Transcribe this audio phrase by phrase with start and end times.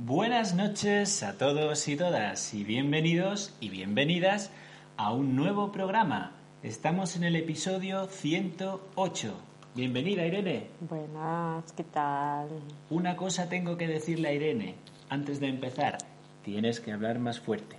[0.00, 4.52] Buenas noches a todos y todas y bienvenidos y bienvenidas
[4.96, 6.36] a un nuevo programa.
[6.62, 9.34] Estamos en el episodio 108.
[9.74, 10.68] Bienvenida Irene.
[10.88, 12.48] Buenas, ¿qué tal?
[12.90, 14.76] Una cosa tengo que decirle a Irene
[15.08, 15.98] antes de empezar.
[16.44, 17.74] Tienes que hablar más fuerte.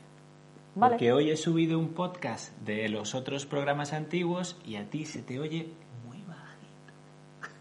[0.76, 0.96] Vale.
[0.96, 5.22] Porque hoy he subido un podcast de los otros programas antiguos y a ti se
[5.22, 5.70] te oye.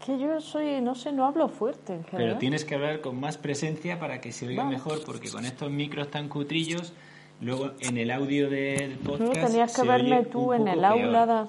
[0.05, 2.29] Que yo soy, no sé, no hablo fuerte en general.
[2.29, 5.69] Pero tienes que hablar con más presencia para que se oiga mejor, porque con estos
[5.69, 6.93] micros tan cutrillos,
[7.41, 9.35] luego en el audio del podcast.
[9.35, 11.47] No, tenías que se verme tú en el aula.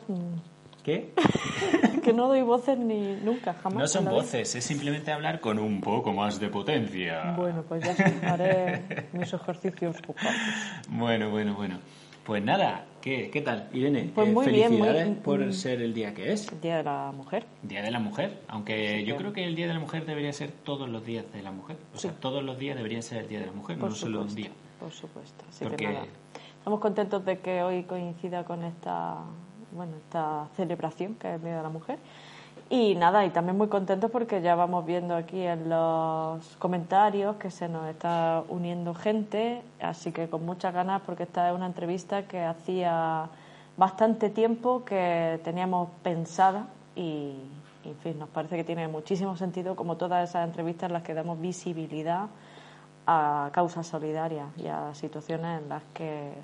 [0.83, 1.13] ¿Qué?
[2.03, 3.79] que no doy voces ni nunca, jamás.
[3.79, 7.35] No son voces, es simplemente hablar con un poco más de potencia.
[7.37, 7.95] Bueno, pues ya
[8.33, 10.41] haré mis ejercicios vocales.
[10.89, 11.79] Bueno, bueno, bueno.
[12.25, 14.11] Pues nada, ¿qué, qué tal, Irene?
[14.15, 15.53] Pues Eh, muy bien, muy- felicidades por mm.
[15.53, 16.61] ser el día que es.
[16.61, 17.47] Día de la Mujer.
[17.63, 20.33] Día de la Mujer, aunque Sí, yo creo que el Día de la Mujer debería
[20.33, 21.77] ser todos los días de la mujer.
[21.95, 24.23] O sea, todos los días debería ser el Día de la Mujer, Por no solo
[24.23, 24.51] un día.
[24.79, 25.45] Por supuesto.
[25.49, 26.07] Así Porque- que nada.
[26.59, 29.17] Estamos contentos de que hoy coincida con esta,
[29.73, 31.99] bueno, esta celebración que es el Día de la Mujer.
[32.73, 37.51] Y nada, y también muy contentos porque ya vamos viendo aquí en los comentarios que
[37.51, 42.29] se nos está uniendo gente, así que con muchas ganas porque esta es una entrevista
[42.29, 43.29] que hacía
[43.77, 47.35] bastante tiempo que teníamos pensada y,
[47.85, 51.13] en fin, nos parece que tiene muchísimo sentido como todas esas entrevistas en las que
[51.13, 52.29] damos visibilidad
[53.05, 56.35] a causas solidarias y a situaciones en las que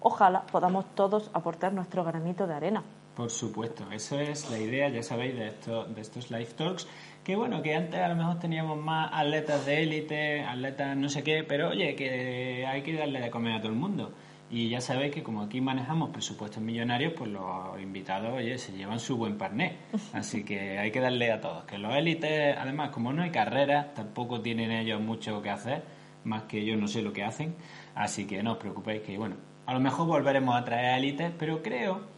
[0.00, 2.82] ojalá podamos todos aportar nuestro granito de arena.
[3.18, 6.86] Por supuesto, eso es la idea, ya sabéis, de, esto, de estos live talks,
[7.24, 11.24] que bueno, que antes a lo mejor teníamos más atletas de élite, atletas no sé
[11.24, 14.12] qué, pero oye, que hay que darle de comer a todo el mundo.
[14.48, 19.00] Y ya sabéis que como aquí manejamos presupuestos millonarios, pues los invitados, oye, se llevan
[19.00, 19.78] su buen parné.
[20.12, 21.64] Así que hay que darle a todos.
[21.64, 25.82] Que los élites, además, como no hay carreras, tampoco tienen ellos mucho que hacer,
[26.22, 27.56] más que yo no sé lo que hacen.
[27.96, 29.34] Así que no os preocupéis que, bueno,
[29.66, 32.16] a lo mejor volveremos a traer a élites, pero creo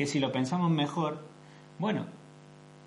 [0.00, 1.18] que si lo pensamos mejor,
[1.78, 2.06] bueno,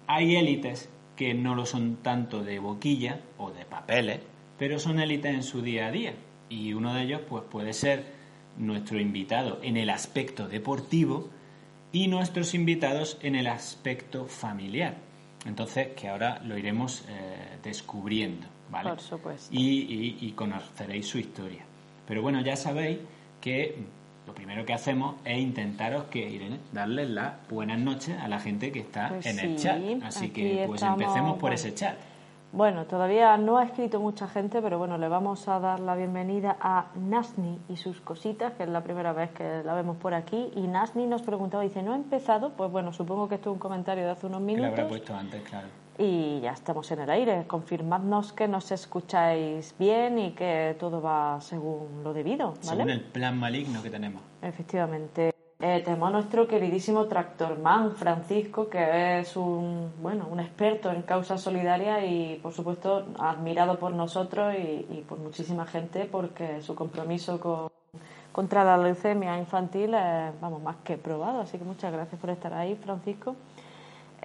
[0.07, 4.19] hay élites que no lo son tanto de boquilla o de papeles,
[4.57, 6.15] pero son élites en su día a día.
[6.49, 8.03] Y uno de ellos pues puede ser
[8.57, 11.29] nuestro invitado en el aspecto deportivo
[11.91, 14.97] y nuestros invitados en el aspecto familiar.
[15.45, 18.89] Entonces, que ahora lo iremos eh, descubriendo, ¿vale?
[18.89, 19.53] Por supuesto.
[19.55, 21.63] Y, y- y conoceréis su historia.
[22.07, 22.97] Pero bueno, ya sabéis
[23.39, 23.75] que
[24.25, 28.71] lo primero que hacemos es intentaros que, Irene, darles las buenas noches a la gente
[28.71, 29.81] que está Pues en el chat.
[30.03, 31.55] Así que pues estamos, empecemos por bueno.
[31.55, 31.95] ese chat.
[32.53, 36.55] Bueno, todavía no ha escrito mucha gente, pero bueno, le vamos a dar la bienvenida
[36.61, 40.51] a Nasni y sus cositas, que es la primera vez que la vemos por aquí.
[40.55, 42.51] Y Nasni nos preguntaba, dice, ¿no ha empezado?
[42.51, 44.87] Pues bueno, supongo que esto es un comentario de hace unos Que lo habrá minutos.
[44.87, 45.67] puesto antes, claro.
[45.97, 47.45] Y ya estamos en el aire.
[47.47, 52.77] Confirmadnos que nos escucháis bien y que todo va según lo debido, ¿vale?
[52.77, 54.21] Según el plan maligno que tenemos.
[54.41, 55.33] Efectivamente.
[55.59, 61.39] Eh, tenemos a nuestro queridísimo tractorman Francisco, que es un bueno un experto en causas
[61.39, 67.39] solidarias y por supuesto admirado por nosotros y, y por muchísima gente porque su compromiso
[67.39, 67.69] con,
[68.33, 71.41] contra la leucemia infantil es vamos más que probado.
[71.41, 73.37] Así que muchas gracias por estar ahí, Francisco.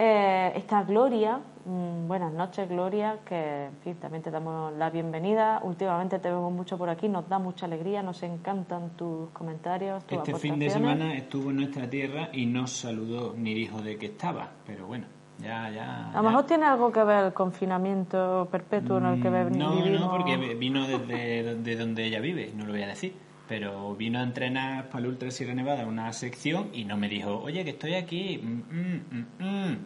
[0.00, 5.58] Eh, está Gloria, mm, buenas noches Gloria, que en fin, también te damos la bienvenida.
[5.64, 10.18] Últimamente te vemos mucho por aquí, nos da mucha alegría, nos encantan tus comentarios, tus
[10.18, 14.06] Este fin de semana estuvo en nuestra tierra y no saludó ni dijo de qué
[14.06, 14.50] estaba.
[14.64, 15.06] Pero bueno,
[15.40, 16.10] ya, ya.
[16.12, 19.72] A lo mejor tiene algo que ver el confinamiento perpetuo en el que Mm, No,
[19.72, 20.00] vivimos.
[20.00, 23.14] no, porque vino desde de donde ella vive, no lo voy a decir.
[23.48, 27.38] Pero vino a entrenar para el Ultra Sierra Nevada una sección y no me dijo,
[27.38, 28.38] oye, que estoy aquí.
[28.38, 29.78] Mm, mm, mm, mm.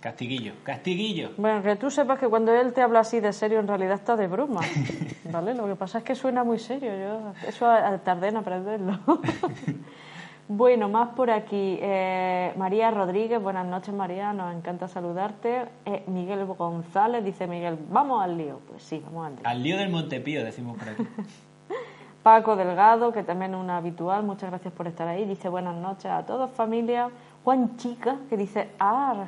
[0.00, 1.30] Castiguillo, castiguillo.
[1.36, 4.16] Bueno, que tú sepas que cuando él te habla así de serio, en realidad está
[4.16, 4.60] de broma.
[5.30, 5.54] ¿Vale?
[5.54, 6.90] Lo que pasa es que suena muy serio.
[6.98, 7.66] Yo eso
[8.02, 8.98] tardé en aprenderlo.
[10.48, 11.78] bueno, más por aquí.
[11.80, 14.32] Eh, María Rodríguez, buenas noches, María.
[14.32, 15.66] Nos encanta saludarte.
[15.84, 18.58] Eh, Miguel González dice: Miguel, vamos al lío.
[18.68, 19.42] Pues sí, vamos al lío.
[19.44, 21.04] Al lío del Montepío, decimos por aquí.
[22.22, 25.24] Paco Delgado, que también es un habitual, muchas gracias por estar ahí.
[25.24, 27.10] Dice buenas noches a todos, familia.
[27.44, 29.26] Juan Chica, que dice, ah,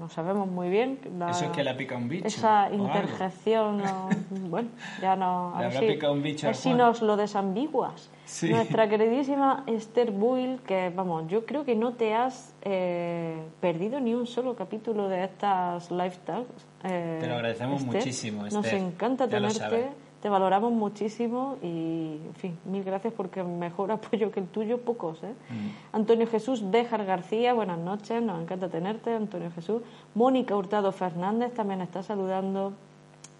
[0.00, 0.98] no sabemos muy bien.
[1.18, 2.26] la- Eso es que le ha picado un bicho.
[2.26, 4.08] Esa interjección, no-
[4.48, 4.68] bueno,
[5.02, 5.52] ya no.
[5.52, 8.10] Le ver habrá si, picado un bicho a ver si nos lo desambiguas.
[8.24, 8.48] Sí.
[8.50, 14.14] Nuestra queridísima Esther Buil, que vamos, yo creo que no te has eh, perdido ni
[14.14, 16.46] un solo capítulo de estas lifestyles.
[16.84, 17.96] Eh, Te lo agradecemos Esther.
[17.96, 19.90] muchísimo, Nos encanta Ya tenerte.
[20.26, 25.22] Te valoramos muchísimo y, en fin, mil gracias porque mejor apoyo que el tuyo, pocos.
[25.22, 25.32] ¿eh?
[25.48, 25.94] Mm.
[25.94, 29.82] Antonio Jesús Dejar García, buenas noches, nos encanta tenerte, Antonio Jesús.
[30.16, 32.72] Mónica Hurtado Fernández también está saludando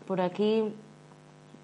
[0.07, 0.73] por aquí.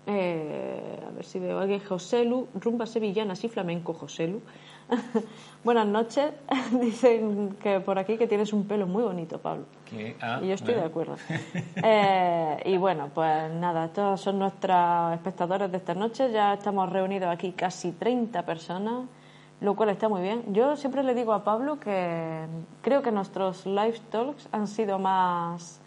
[0.09, 1.79] Eh, a ver si veo alguien.
[1.79, 4.41] Joselu, rumba sevillana, y flamenco, Joselu.
[5.64, 6.32] Buenas noches.
[6.81, 9.64] Dicen que por aquí que tienes un pelo muy bonito, Pablo.
[10.20, 11.17] Ah, y yo estoy de acuerdo.
[11.84, 16.31] Eh, y bueno, pues nada, estos son nuestros espectadores de esta noche.
[16.31, 19.06] Ya estamos reunidos aquí casi 30 personas,
[19.61, 20.44] lo cual está muy bien.
[20.52, 22.46] Yo siempre le digo a Pablo que
[22.82, 25.81] creo que nuestros live talks han sido más,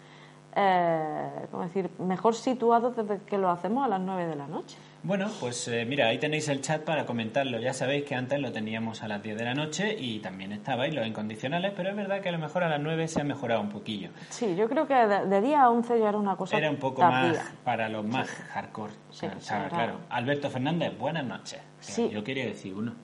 [0.55, 4.77] eh, ¿cómo decir?, mejor situados desde que lo hacemos a las 9 de la noche.
[5.05, 7.59] Bueno, pues eh, mira, ahí tenéis el chat para comentarlo.
[7.59, 10.95] Ya sabéis que antes lo teníamos a las 10 de la noche y también estabais
[10.95, 13.61] los incondicionales, pero es verdad que a lo mejor a las 9 se ha mejorado
[13.61, 14.09] un poquillo.
[14.29, 17.03] Sí, yo creo que de, día a 11 ya era una cosa Era un poco
[17.03, 18.93] más para los más hardcore.
[19.11, 19.27] Sí,
[19.69, 19.99] claro.
[20.09, 21.61] Alberto Fernández, buenas noches.
[21.81, 22.09] Sí.
[22.11, 22.95] Yo quería decir uno.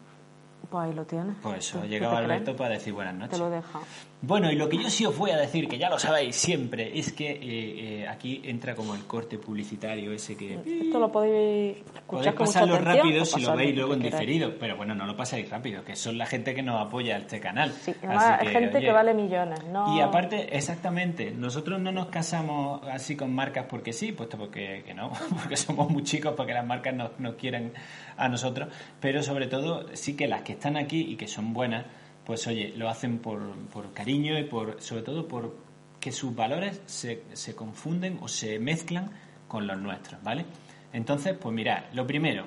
[0.72, 1.36] Pues ahí lo tienes.
[1.42, 3.32] Pues eso, ha llegado Alberto para decir buenas noches.
[3.32, 3.84] Te lo he dejado.
[4.24, 6.98] Bueno, y lo que yo sí os voy a decir, que ya lo sabéis siempre,
[6.98, 10.60] es que eh, eh, aquí entra como el corte publicitario ese que...
[10.64, 14.94] Esto lo podéis escuchar Podéis pasarlo rápido si lo veis luego en diferido, pero bueno,
[14.94, 17.72] no lo pasáis rápido, que son la gente que nos apoya este canal.
[17.72, 19.98] Sí, además gente que vale millones, ¿no?
[19.98, 24.94] Y aparte, exactamente, nosotros no nos casamos así con marcas porque sí, puesto porque que
[24.94, 27.74] no, porque somos muy chicos, porque las marcas nos, nos quieren
[28.18, 28.70] a nosotros,
[29.00, 31.88] pero sobre todo sí que las que están aquí y que son buenas,
[32.24, 33.42] pues oye, lo hacen por,
[33.74, 35.56] por cariño y por, sobre todo por
[36.00, 39.10] que sus valores se, se confunden o se mezclan
[39.48, 40.46] con los nuestros, ¿vale?
[40.94, 42.46] Entonces, pues mirad, lo primero,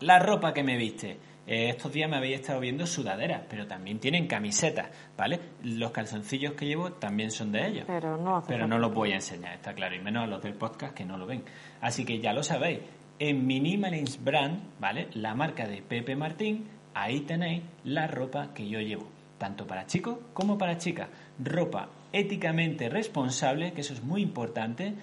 [0.00, 1.18] la ropa que me viste.
[1.44, 5.40] Eh, estos días me habéis estado viendo sudaderas, pero también tienen camisetas, ¿vale?
[5.64, 7.84] Los calzoncillos que llevo también son de ellos.
[7.86, 10.54] Pero no, pero no los voy a enseñar, está claro, y menos a los del
[10.54, 11.42] podcast que no lo ven.
[11.80, 12.80] Así que ya lo sabéis,
[13.18, 15.08] en Minimalist Brand, ¿vale?
[15.14, 19.06] La marca de Pepe Martín, ahí tenéis la ropa que yo llevo
[19.38, 21.08] tanto para chicos como para chicas.
[21.38, 24.94] Ropa éticamente responsable, que eso es muy importante,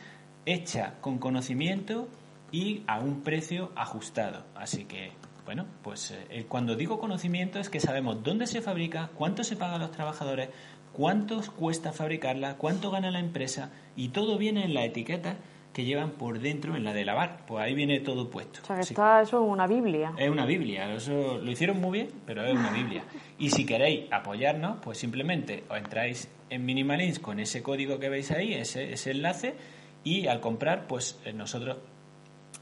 [0.45, 2.07] hecha con conocimiento
[2.51, 4.43] y a un precio ajustado.
[4.55, 5.11] Así que,
[5.45, 9.75] bueno, pues eh, cuando digo conocimiento es que sabemos dónde se fabrica, cuánto se paga
[9.75, 10.49] a los trabajadores,
[10.93, 15.35] cuánto cuesta fabricarla, cuánto gana la empresa y todo viene en la etiqueta
[15.73, 17.45] que llevan por dentro en la de lavar.
[17.47, 18.59] Pues ahí viene todo puesto.
[18.61, 20.13] O sea, que está eso en una Biblia.
[20.17, 20.93] Es una Biblia.
[20.93, 23.03] Eso lo hicieron muy bien, pero es una Biblia.
[23.39, 28.31] Y si queréis apoyarnos, pues simplemente os entráis en Minimalins con ese código que veis
[28.31, 29.55] ahí, ese, ese enlace,
[30.03, 31.77] y al comprar, pues eh, nosotros,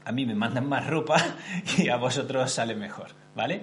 [0.04, 1.16] a mí me mandan más ropa
[1.78, 3.60] y a vosotros sale mejor, ¿vale?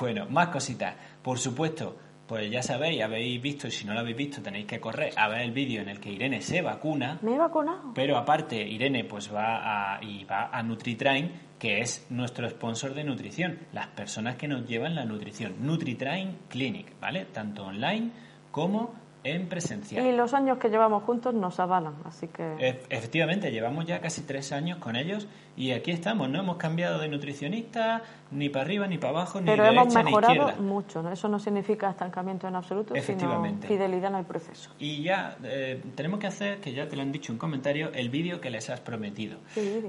[0.00, 0.94] Bueno, más cositas.
[1.22, 1.96] Por supuesto,
[2.32, 5.28] pues ya sabéis, habéis visto, y si no lo habéis visto, tenéis que correr a
[5.28, 7.18] ver el vídeo en el que Irene se vacuna.
[7.20, 7.92] Me he vacunado.
[7.94, 13.04] Pero aparte, Irene pues va a, y va a NutriTrain, que es nuestro sponsor de
[13.04, 15.56] nutrición, las personas que nos llevan la nutrición.
[15.60, 17.26] NutriTrain Clinic, ¿vale?
[17.26, 18.12] Tanto online
[18.50, 20.06] como en presencial.
[20.06, 22.80] Y los años que llevamos juntos nos avalan, así que...
[22.88, 27.08] efectivamente, llevamos ya casi tres años con ellos y aquí estamos, no hemos cambiado de
[27.08, 31.12] nutricionista ni para arriba, ni para abajo, ni Pero hemos mejorado mucho, ¿no?
[31.12, 34.70] eso no significa estancamiento en absoluto, sino fidelidad en el proceso.
[34.78, 38.08] Y ya eh, tenemos que hacer, que ya te lo han dicho en comentario, el
[38.08, 39.38] vídeo que les has prometido.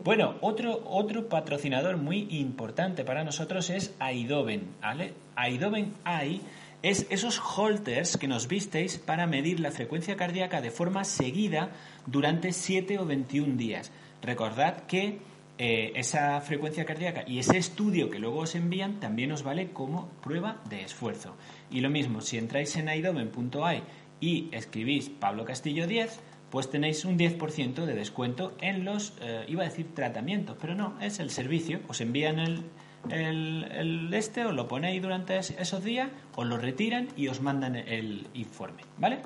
[0.04, 5.14] bueno, otro, otro patrocinador muy importante para nosotros es Aidoven, ¿vale?
[5.36, 6.42] Aidoven AI
[6.84, 11.72] es esos holters que nos visteis para medir la frecuencia cardíaca de forma seguida
[12.06, 13.92] durante 7 o 21 días.
[14.22, 15.20] Recordad que
[15.58, 20.10] eh, esa frecuencia cardíaca y ese estudio que luego os envían también os vale como
[20.22, 21.38] prueba de esfuerzo.
[21.72, 23.84] Y lo mismo, si entráis en aidomen.ai
[24.20, 29.64] y escribís Pablo Castillo 10, pues tenéis un 10% de descuento en los, eh, iba
[29.64, 31.80] a decir tratamientos, pero no, es el servicio.
[31.88, 32.64] Os envían el,
[33.10, 38.28] el, este, os lo ponéis durante esos días, os lo retiran y os mandan el
[38.34, 39.20] informe, ¿vale?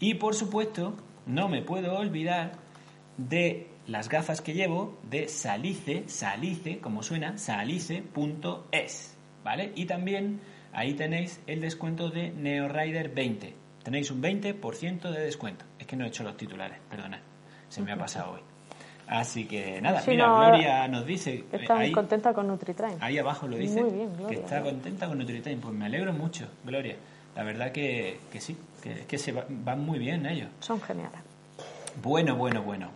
[0.00, 0.94] Y por supuesto,
[1.26, 2.52] no me puedo olvidar
[3.16, 9.72] de las gafas que llevo de Salice, Salice, como suena, salice.es, ¿vale?
[9.74, 10.40] Y también
[10.72, 13.54] ahí tenéis el descuento de NeoRider 20.
[13.82, 15.64] Tenéis un 20% de descuento.
[15.78, 17.22] Es que no he hecho los titulares, perdona,
[17.68, 18.55] se me ha pasado hoy.
[19.06, 21.44] Así que nada, mira, Gloria nos dice...
[21.52, 22.98] Está muy contenta con NutriTrain.
[23.00, 23.84] Ahí abajo lo dice.
[24.28, 25.60] Que está contenta con NutriTrain.
[25.60, 26.96] Pues me alegro mucho, Gloria.
[27.36, 30.48] La verdad que, que sí, que, que se van muy bien ellos.
[30.60, 31.20] Son geniales.
[32.02, 32.90] Bueno, bueno, bueno.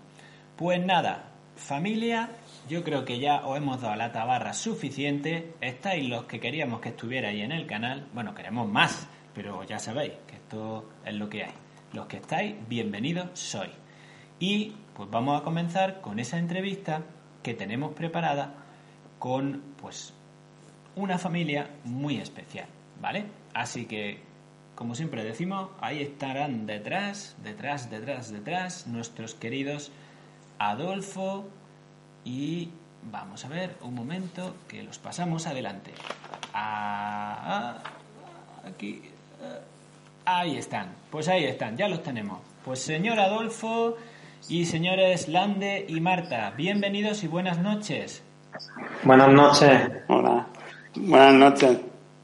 [0.56, 1.24] Pues nada,
[1.56, 2.30] familia,
[2.68, 5.52] yo creo que ya os hemos dado la tabarra suficiente.
[5.60, 8.06] Estáis los que queríamos que estuvierais en el canal.
[8.12, 11.52] Bueno, queremos más, pero ya sabéis que esto es lo que hay.
[11.92, 13.70] Los que estáis, bienvenidos sois.
[14.38, 17.02] Y pues vamos a comenzar con esa entrevista
[17.42, 18.54] que tenemos preparada
[19.18, 20.12] con pues
[20.96, 22.66] una familia muy especial,
[23.00, 23.26] ¿vale?
[23.54, 24.22] Así que
[24.74, 29.92] como siempre decimos, ahí estarán detrás, detrás, detrás, detrás nuestros queridos
[30.58, 31.48] Adolfo
[32.24, 32.70] y
[33.02, 35.92] Vamos a ver, un momento, que los pasamos adelante.
[36.52, 37.78] Ah,
[38.62, 39.02] ah, aquí.
[40.26, 40.94] ah, ahí están.
[41.10, 42.40] Pues ahí están, ya los tenemos.
[42.64, 43.96] Pues señor Adolfo
[44.48, 48.22] y señores Lande y Marta, bienvenidos y buenas noches.
[49.04, 49.90] Buenas noches.
[50.08, 50.46] Hola.
[50.96, 51.80] Buenas noches,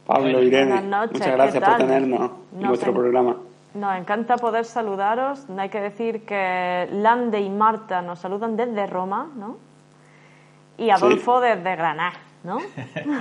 [0.07, 0.73] Pablo y Irene.
[0.73, 2.31] Buenas noches, Muchas ¿qué gracias por tenernos
[2.61, 3.37] en vuestro en- programa.
[3.75, 5.45] Nos encanta poder saludaros.
[5.59, 9.59] Hay que decir que Lande y Marta nos saludan desde Roma, ¿no?
[10.79, 12.13] Y Adolfo desde Granada,
[12.47, 12.59] ¿no?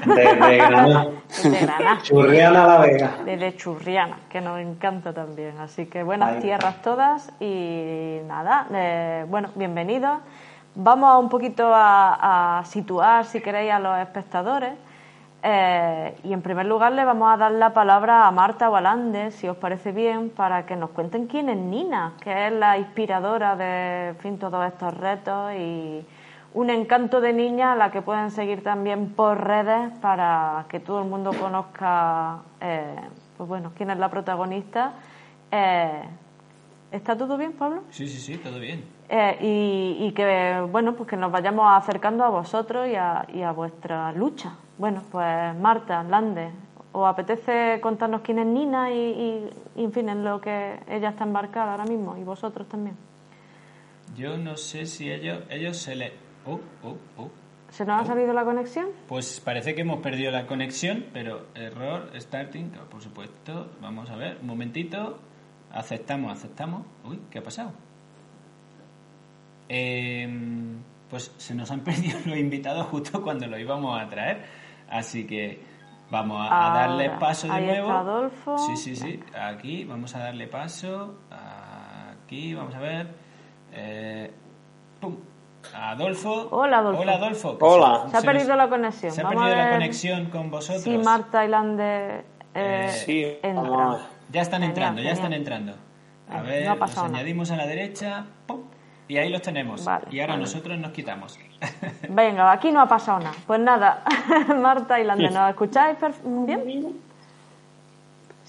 [0.06, 1.08] Desde Granada.
[1.28, 2.02] Desde Granada.
[2.04, 3.12] Churriana la Vega.
[3.26, 5.58] Desde Churriana, que nos encanta también.
[5.58, 10.20] Así que buenas Ahí tierras todas y nada, eh, bueno, bienvenidos.
[10.76, 14.74] Vamos un poquito a, a situar, si queréis, a los espectadores.
[15.42, 18.82] Eh, y en primer lugar le vamos a dar la palabra a Marta o a
[18.82, 22.78] Lande, si os parece bien, para que nos cuenten quién es Nina, que es la
[22.78, 26.04] inspiradora de en fin, todos estos retos y
[26.56, 31.02] un encanto de niña a la que pueden seguir también por redes para que todo
[31.04, 32.96] el mundo conozca eh,
[33.38, 34.94] pues bueno, quién es la protagonista.
[35.52, 36.02] Eh,
[36.92, 37.82] ¿Está todo bien, Pablo?
[37.90, 38.86] Sí, sí, sí, todo bien.
[39.10, 39.38] Eh,
[40.00, 43.52] y, y que bueno pues que nos vayamos acercando a vosotros y a, y a
[43.52, 46.50] vuestra lucha bueno pues Marta Lande
[46.92, 51.10] ¿os apetece contarnos quién es Nina y, y- y, en fin en lo que ella
[51.10, 52.96] está embarcada ahora mismo y vosotros también
[54.16, 56.25] Yo no sé si ellos, ellos se le...
[56.46, 57.32] Oh, oh, oh.
[57.70, 58.88] ¿se nos ha salido la conexión?
[59.08, 63.72] Pues parece que hemos perdido la conexión, pero error, starting, por supuesto.
[63.82, 65.20] Vamos a ver, un momentito.
[65.72, 66.86] Aceptamos, aceptamos.
[67.04, 67.74] Uy, ¿qué ha pasado?
[69.68, 70.78] Em,
[71.10, 74.46] pues se nos han perdido los invitados justo cuando los íbamos a traer.
[74.90, 75.60] Así que
[76.10, 77.88] vamos a, a darle paso de ahí nuevo.
[77.88, 78.58] está Adolfo.
[78.58, 79.20] Sí, sí, sí.
[79.38, 81.20] Aquí vamos a darle paso.
[82.24, 83.10] Aquí, vamos a ver.
[83.74, 84.32] Eh,
[85.02, 85.18] pum.
[85.76, 86.48] Adolfo.
[86.52, 87.02] Hola, Adolfo.
[87.02, 87.58] Hola, Adolfo.
[87.58, 88.04] que Hola.
[88.10, 90.26] se ha se perdido nos- la conexión se ha Vamos perdido a la ver conexión
[90.30, 90.84] con vosotros.
[90.84, 93.38] si Marta y Lande eh, Eh, sí.
[94.32, 95.74] Ya están Genial, entrando, ya están entrando.
[96.32, 98.62] A ver, no los añadimos a la derecha, ¡pum!
[99.08, 99.86] y ahí los tenemos.
[99.86, 100.44] Vale, y ahora vale.
[100.44, 101.38] nosotros nos quitamos.
[102.10, 104.04] venga aquí no ha pasado nada pues nada
[104.62, 107.00] Marta y Lande ¿nos escucháis bien?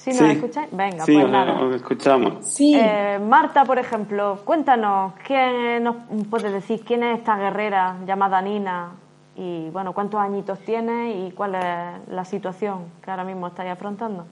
[0.07, 0.37] ¿Sí nos Sí.
[0.37, 0.69] escucháis?
[0.71, 2.47] venga sí, pues nada os escuchamos.
[2.47, 5.97] Sí, Eh, Marta, por ejemplo, cuéntanos, ¿quién nos
[6.31, 8.93] puedes decir quién es esta guerrera llamada Nina?
[9.35, 14.25] Y bueno, ¿cuántos añitos tiene y cuál es la situación que ahora mismo estáis afrontando?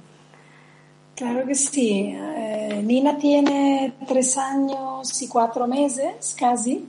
[1.16, 2.12] claro que sí.
[2.16, 6.88] Eh, Nina tiene tres años y cuatro meses casi.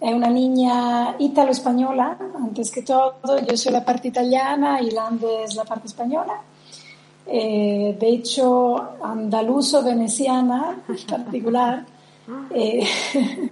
[0.00, 3.16] Es una niña italo-española, antes que todo.
[3.48, 6.34] Yo soy la parte italiana y Lande es la parte española.
[7.26, 11.86] Eh, de hecho, andaluzo-veneciana en particular.
[12.54, 12.86] Eh,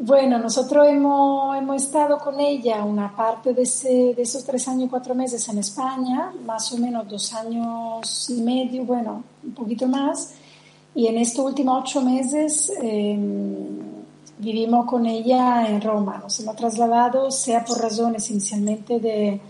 [0.00, 4.84] bueno, nosotros hemos, hemos estado con ella una parte de, ese- de esos tres años
[4.86, 9.86] y cuatro meses en España, más o menos dos años y medio, bueno, un poquito
[9.86, 10.34] más.
[10.96, 13.18] Y en estos últimos ocho meses eh,
[14.38, 16.18] vivimos con ella en Roma.
[16.22, 19.40] Nos hemos trasladado, sea por razones inicialmente de,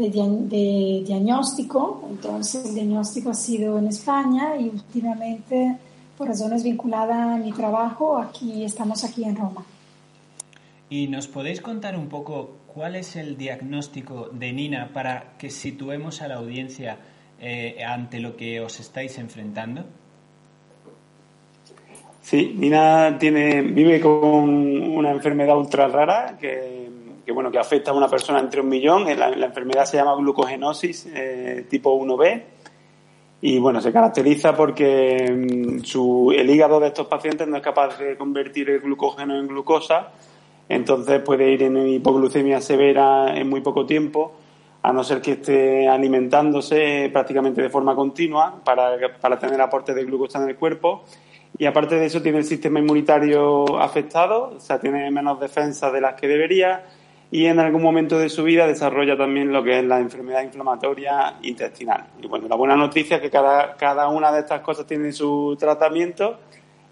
[0.00, 5.76] de, dia- de diagnóstico, entonces el diagnóstico ha sido en España y últimamente
[6.16, 9.64] por razones vinculadas a mi trabajo, aquí estamos aquí en Roma.
[10.90, 16.20] ¿Y nos podéis contar un poco cuál es el diagnóstico de Nina para que situemos
[16.20, 16.98] a la audiencia
[17.40, 19.84] eh, ante lo que os estáis enfrentando?
[22.22, 24.12] Sí, Nina tiene, vive con
[24.98, 26.79] una enfermedad ultra rara que,
[27.30, 29.04] que, bueno, que afecta a una persona entre un millón.
[29.16, 32.42] La, la enfermedad se llama glucogenosis eh, tipo 1B
[33.40, 37.98] y bueno, se caracteriza porque mm, su, el hígado de estos pacientes no es capaz
[37.98, 40.08] de convertir el glucógeno en glucosa,
[40.68, 44.32] entonces puede ir en hipoglucemia severa en muy poco tiempo,
[44.82, 50.04] a no ser que esté alimentándose prácticamente de forma continua para, para tener aporte de
[50.04, 51.04] glucosa en el cuerpo.
[51.58, 56.00] Y aparte de eso tiene el sistema inmunitario afectado, o sea, tiene menos defensas de
[56.00, 56.84] las que debería
[57.32, 61.34] y en algún momento de su vida desarrolla también lo que es la enfermedad inflamatoria
[61.42, 62.06] intestinal.
[62.20, 65.56] Y bueno, la buena noticia es que cada, cada una de estas cosas tiene su
[65.58, 66.38] tratamiento,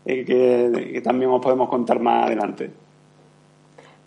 [0.05, 2.71] eh, que, que también os podemos contar más adelante.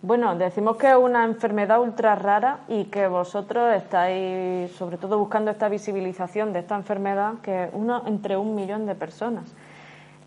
[0.00, 5.50] Bueno, decimos que es una enfermedad ultra rara y que vosotros estáis sobre todo buscando
[5.50, 9.54] esta visibilización de esta enfermedad que es uno entre un millón de personas.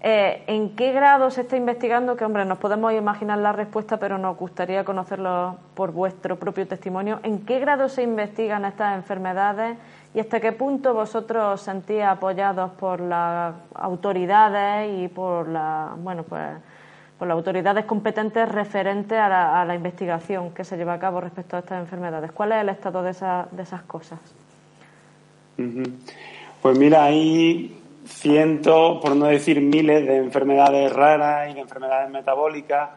[0.08, 2.16] Eh, ¿En qué grado se está investigando?
[2.16, 7.20] Que, hombre, nos podemos imaginar la respuesta, pero nos gustaría conocerlo por vuestro propio testimonio.
[7.24, 9.76] ¿En qué grado se investigan estas enfermedades
[10.14, 16.22] y hasta qué punto vosotros os sentís apoyados por las autoridades y por la, bueno,
[16.22, 16.52] pues,
[17.18, 21.62] por las autoridades competentes referentes a la, investigación que se lleva a cabo respecto a
[21.62, 22.32] estas enfermedades.
[22.32, 24.20] ¿Cuál es el estado de, esas cosas?
[26.62, 32.90] Pues mira, hay cientos, por no decir miles, de enfermedades raras y de enfermedades metabólicas.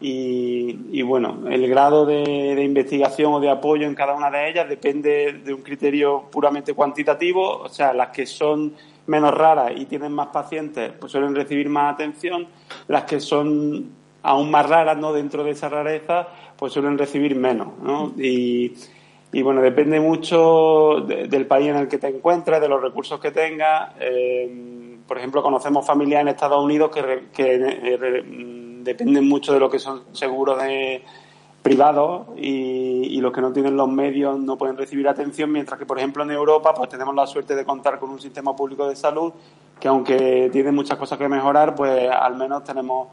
[0.00, 4.68] Y, bueno, el grado de, de, investigación o de apoyo en cada una de ellas
[4.68, 8.74] depende de un criterio puramente cuantitativo, o sea, las que son
[9.08, 12.46] menos raras y tienen más pacientes, pues suelen recibir más atención.
[12.86, 13.90] Las que son
[14.22, 15.12] aún más raras, ¿no?
[15.12, 18.12] Dentro de esa rareza, pues suelen recibir menos, ¿no?
[18.16, 18.74] Y,
[19.32, 23.30] y bueno, depende mucho del país en el que te encuentres, de los recursos que
[23.30, 23.92] tengas.
[24.00, 28.24] Eh, por ejemplo, conocemos familias en Estados Unidos que, que eh,
[28.82, 31.02] dependen mucho de lo que son seguros de
[31.62, 35.98] privados y, los que no tienen los medios no pueden recibir atención, mientras que, por
[35.98, 39.32] ejemplo, en Europa pues tenemos la suerte de contar con un sistema público de salud
[39.78, 43.08] que, aunque tiene muchas cosas que mejorar, pues al menos tenemos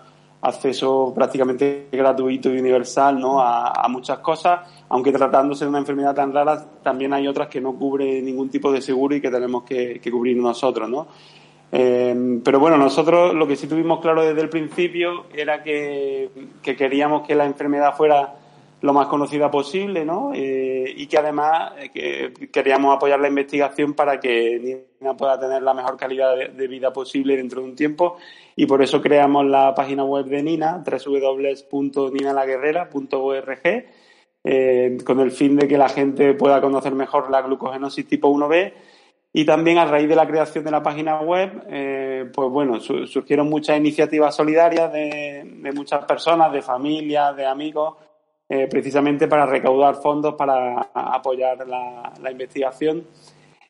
[0.45, 3.41] acceso prácticamente gratuito y universal ¿no?
[3.41, 7.73] a, muchas cosas, aunque tratándose de una enfermedad tan rara, también hay otras que no
[7.73, 10.89] cubre ningún tipo de seguro y que tenemos que, cubrir nosotros.
[10.89, 11.07] ¿no?
[11.71, 16.29] Eh, pero bueno, nosotros lo que sí tuvimos claro desde el principio era que
[16.61, 18.35] queríamos que la enfermedad fuera
[18.85, 20.29] lo más conocida posible, ¿no?
[20.33, 25.73] Eh, y que además eh, queríamos apoyar la investigación para que Nina pueda tener la
[25.73, 28.17] mejor calidad de, vida posible dentro de un tiempo
[28.55, 33.85] y por eso creamos la página web de Nina, www.ninalaguerrera.org,
[34.43, 38.71] eh, con el fin de que la gente pueda conocer mejor la glucogenosis tipo 1B
[39.33, 43.49] y también a raíz de la creación de la página web, eh, pues bueno, surgieron
[43.49, 47.95] muchas iniciativas solidarias de muchas personas, de familias, de amigos,
[48.47, 53.05] eh, precisamente para recaudar fondos para apoyar la, investigación.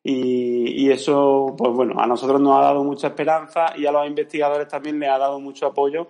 [0.03, 4.67] Y, eso, pues bueno, a nosotros nos ha dado mucha esperanza y a los investigadores
[4.67, 6.07] también les ha dado mucho apoyo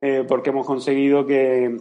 [0.00, 1.74] eh, porque hemos conseguido que,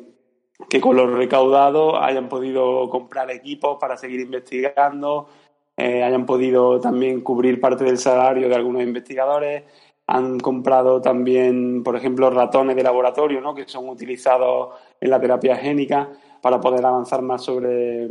[0.69, 5.27] que, con los recaudados hayan podido comprar equipos para seguir investigando,
[5.75, 9.63] eh, hayan podido también cubrir parte del salario de algunos investigadores,
[10.11, 13.53] han comprado también, por ejemplo, ratones de laboratorio, ¿no?
[13.53, 14.69] que son utilizados
[14.99, 16.09] en la terapia génica
[16.41, 18.07] para poder avanzar más sobre,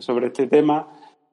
[0.00, 0.86] sobre este tema.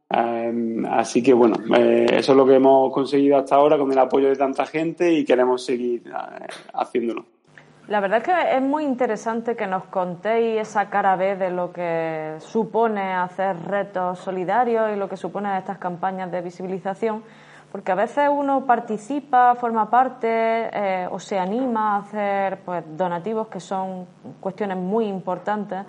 [0.09, 3.97] Eh, así que bueno, eh, eso es lo que hemos conseguido hasta ahora con el
[3.97, 7.25] apoyo de tanta gente y queremos seguir eh, haciéndolo.
[7.89, 11.73] La verdad es que es muy interesante que nos contéis esa cara B de lo
[11.73, 17.23] que supone hacer retos solidarios y lo que supone estas campañas de visibilización
[17.71, 23.47] porque a veces uno participa, forma parte eh, o se anima a hacer pues, donativos
[23.47, 24.07] que son
[24.39, 25.85] cuestiones muy importantes.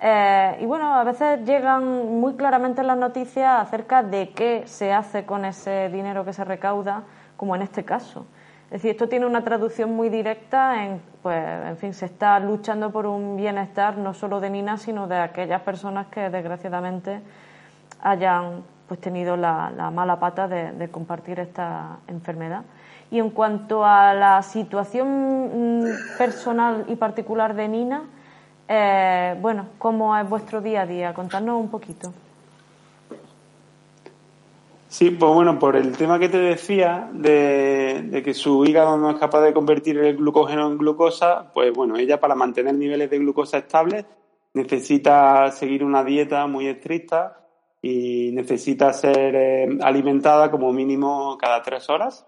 [0.00, 5.24] Eh, y bueno, a veces llegan muy claramente las noticias acerca de qué se hace
[5.24, 7.04] con ese dinero que se recauda,
[7.36, 8.26] como en este caso.
[8.64, 12.90] Es decir, esto tiene una traducción muy directa en, pues, en fin, se está luchando
[12.90, 17.20] por un bienestar no solo de Nina, sino de aquellas personas que desgraciadamente
[18.00, 22.62] hayan pues tenido la, mala pata de, compartir esta enfermedad.
[23.10, 28.02] Y en cuanto a la situación mm, personal y particular de Nina,
[28.68, 31.14] eh, bueno, ¿cómo es vuestro día a día?
[31.14, 32.12] Contadnos un poquito.
[34.88, 39.16] Sí, pues bueno, por el tema que te decía de, que su hígado no es
[39.16, 43.56] capaz de convertir el glucógeno en glucosa, pues bueno, ella para mantener niveles de glucosa
[43.56, 44.04] estables
[44.52, 47.38] necesita seguir una dieta muy estricta
[47.82, 52.24] y necesita ser eh, alimentada como mínimo cada tres horas.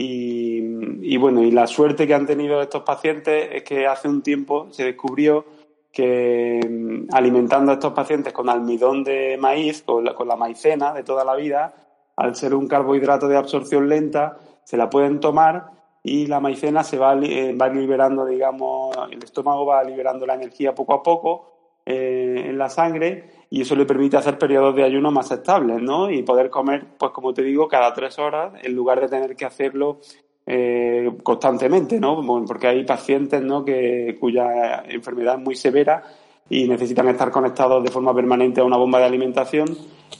[0.00, 4.68] Y, bueno, y la suerte que han tenido estos pacientes es que hace un tiempo
[4.70, 5.44] se descubrió
[5.92, 10.94] que mm, alimentando a estos pacientes con almidón de maíz, con la, con la maicena
[10.94, 11.74] de toda la vida,
[12.16, 15.70] al ser un carbohidrato de absorción lenta, se la pueden tomar
[16.04, 20.74] y la maicena se va, eh, va liberando, digamos, el estómago va liberando la energía
[20.74, 25.10] poco a poco eh, en la sangre y eso le permite hacer periodos de ayuno
[25.10, 26.10] más estables, ¿no?
[26.10, 29.46] Y poder comer, pues como te digo, cada tres horas en lugar de tener que
[29.46, 30.00] hacerlo
[30.46, 32.22] eh, constantemente, ¿no?
[32.46, 33.64] Porque hay pacientes, ¿no?
[33.64, 36.02] Que, cuya enfermedad es muy severa
[36.50, 39.66] y necesitan estar conectados de forma permanente a una bomba de alimentación.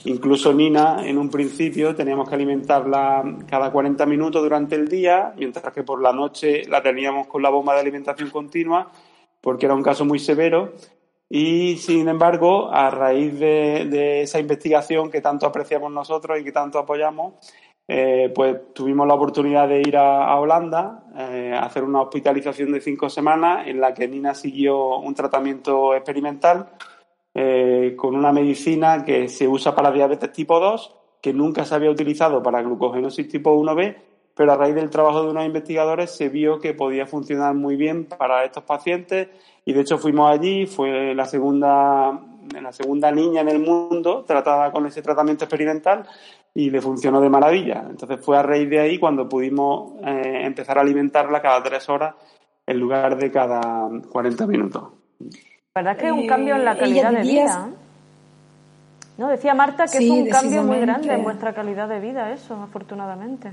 [0.05, 5.73] Incluso Nina, en un principio, teníamos que alimentarla cada 40 minutos durante el día, mientras
[5.73, 8.91] que por la noche la teníamos con la bomba de alimentación continua,
[9.41, 10.73] porque era un caso muy severo
[11.29, 16.79] y sin embargo, a raíz de, esa investigación que tanto apreciamos nosotros y que tanto
[16.79, 17.35] apoyamos,
[17.87, 22.81] eh, pues tuvimos la oportunidad de ir a, Holanda eh, a hacer una hospitalización de
[22.81, 26.69] cinco semanas en la que Nina siguió un tratamiento experimental
[27.33, 31.91] eh, con una medicina que se usa para diabetes tipo 2, que nunca se había
[31.91, 33.97] utilizado para glucogenosis tipo 1B,
[34.35, 38.05] pero a raíz del trabajo de unos investigadores se vio que podía funcionar muy bien
[38.05, 39.27] para estos pacientes
[39.65, 42.19] y de hecho fuimos allí, fue la segunda,
[42.61, 46.05] la segunda niña en el mundo tratada con ese tratamiento experimental
[46.53, 47.85] y le funcionó de maravilla.
[47.89, 52.15] Entonces fue a raíz de ahí cuando pudimos eh, empezar a alimentarla cada tres horas
[52.65, 54.83] en lugar de cada 40 minutos.
[55.73, 57.69] ¿Verdad que es un cambio en la eh, calidad de vida?
[59.17, 62.55] No, decía Marta que es un cambio muy grande en vuestra calidad de vida, eso,
[62.55, 63.51] afortunadamente.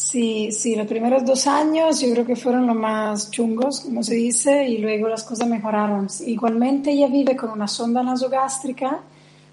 [0.00, 4.14] Sí, sí, los primeros dos años yo creo que fueron los más chungos, como se
[4.14, 6.08] dice, y luego las cosas mejoraron.
[6.26, 8.98] Igualmente ella vive con una sonda nasogástrica,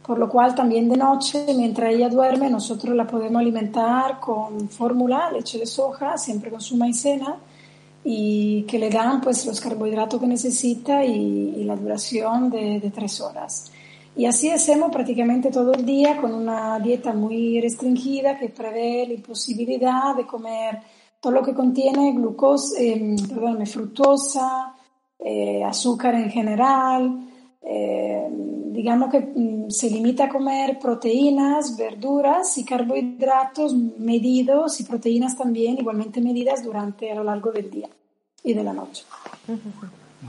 [0.02, 5.30] por lo cual también de noche, mientras ella duerme, nosotros la podemos alimentar con fórmula,
[5.34, 7.36] leche de soja, siempre con su maicena,
[8.06, 13.20] y que le dan pues los carbohidratos que necesita y, la duración de, de tres
[13.20, 13.70] horas.
[14.18, 19.14] Y así hacemos prácticamente todo el día con una dieta muy restringida que prevé la
[19.14, 20.80] imposibilidad de comer
[21.22, 23.16] todo lo que contiene glucosa, eh,
[23.68, 24.74] fructosa,
[25.20, 27.30] eh, azúcar en general.
[27.62, 28.28] Eh,
[28.72, 35.78] digamos que mm, se limita a comer proteínas, verduras y carbohidratos medidos y proteínas también
[35.78, 37.90] igualmente medidas durante a lo largo del día
[38.44, 39.04] y de la noche.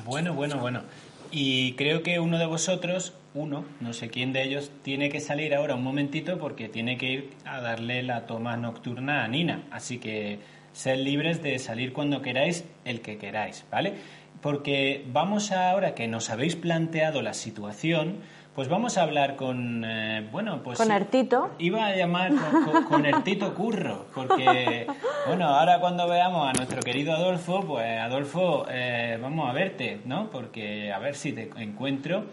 [0.05, 0.83] Bueno, bueno, bueno.
[1.31, 5.55] Y creo que uno de vosotros, uno, no sé quién de ellos, tiene que salir
[5.55, 9.63] ahora un momentito porque tiene que ir a darle la toma nocturna a Nina.
[9.71, 10.41] Así que
[10.73, 13.95] sed libres de salir cuando queráis, el que queráis, ¿vale?
[14.43, 18.19] Porque vamos ahora que nos habéis planteado la situación,
[18.55, 20.79] pues vamos a hablar con, eh, bueno, pues...
[20.79, 21.51] Con Ertito.
[21.61, 24.87] Iba a llamar con, con, Curro, porque,
[25.29, 30.29] bueno, ahora cuando veamos a nuestro querido Adolfo, pues Adolfo, eh, vamos a verte, ¿no?
[30.31, 32.25] Porque a ver si te encuentro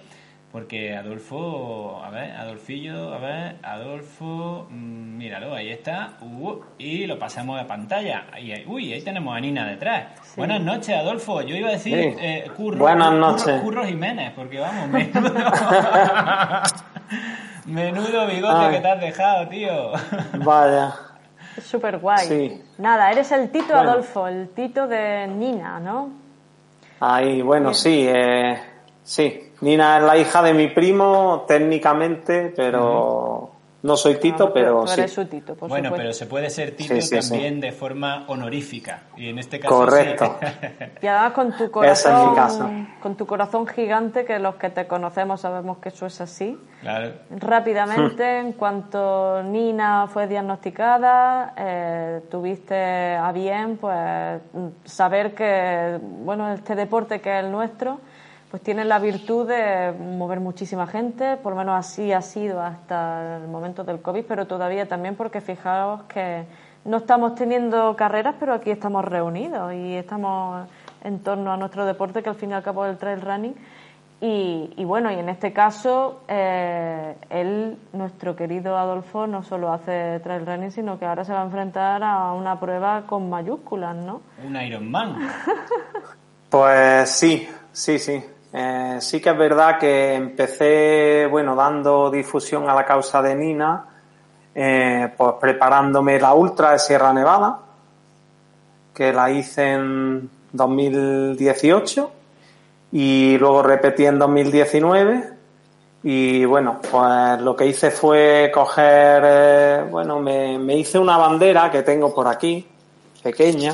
[0.55, 7.19] porque Adolfo, a ver, Adolfillo, a ver, Adolfo, mm, míralo, ahí está, uh, y lo
[7.19, 8.27] pasamos a pantalla.
[8.39, 10.13] Y, uy, ahí tenemos a Nina detrás.
[10.37, 11.41] Buenas noches, Adolfo.
[11.41, 13.61] Yo iba a decir eh, curro, Buenas noches.
[13.61, 15.33] Curro, Jiménez, porque vamos, menudo,
[17.65, 19.91] menudo bigote que te has dejado, tío.
[20.35, 20.93] Vaya.
[21.61, 22.63] Súper guay.
[22.77, 26.11] Nada, eres el Tito Adolfo, el Tito de Nina, ¿no?
[27.01, 28.57] Ahí, bueno, sí, eh,
[29.03, 35.07] sí, Nina es la hija de mi primo, técnicamente, pero no soy Tito, pero, sí.
[35.07, 39.03] Su tito, bueno, pero se puede ser Tito también de forma honorífica.
[39.15, 39.75] Y en este caso.
[39.75, 40.37] Correcto.
[41.03, 42.89] y además con tu corazón.
[42.99, 46.59] Con tu corazón gigante, que los que te conocemos sabemos que eso es así.
[46.81, 47.11] Claro.
[47.29, 54.41] Rápidamente, en cuanto Nina fue diagnosticada, eh, tuviste a bien pues
[54.85, 57.99] saber que, bueno, este deporte que es el nuestro
[58.51, 63.37] pues tiene la virtud de mover muchísima gente, por lo menos así ha sido hasta
[63.37, 66.45] el momento del COVID, pero todavía también porque fijaos que
[66.85, 70.67] no estamos teniendo carreras, pero aquí estamos reunidos y estamos
[71.03, 73.55] en torno a nuestro deporte, que al fin y al cabo es el trail running.
[74.21, 80.45] Y, bueno, y en este caso, eh, él, nuestro querido Adolfo, no solo hace trail
[80.45, 84.21] running, sino que ahora se va a enfrentar a una prueba con mayúsculas, ¿no?
[84.43, 85.17] Un Ironman.
[86.49, 88.23] pues sí, sí, sí.
[88.57, 93.85] Eh, sí que es verdad que empecé, bueno, dando difusión a la causa de Nina,
[94.55, 97.59] eh, pues preparándome la Ultra de Sierra Nevada,
[98.93, 102.11] que la hice en 2018
[102.93, 105.33] y luego repetí en 2019
[106.03, 111.69] y bueno, pues lo que hice fue coger, eh, bueno, me, me hice una bandera
[111.69, 112.65] que tengo por aquí,
[113.21, 113.73] pequeña,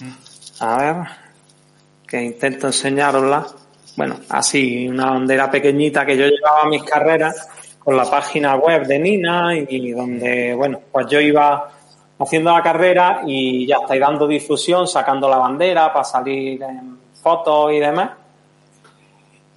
[0.00, 0.64] mm.
[0.64, 0.96] a ver,
[2.06, 3.63] que intento enseñarosla
[3.96, 8.86] bueno, así, una bandera pequeñita que yo llevaba a mis carreras con la página web
[8.86, 11.70] de Nina y donde, bueno, pues yo iba
[12.18, 17.72] haciendo la carrera y ya estáis dando difusión, sacando la bandera para salir en fotos
[17.72, 18.10] y demás.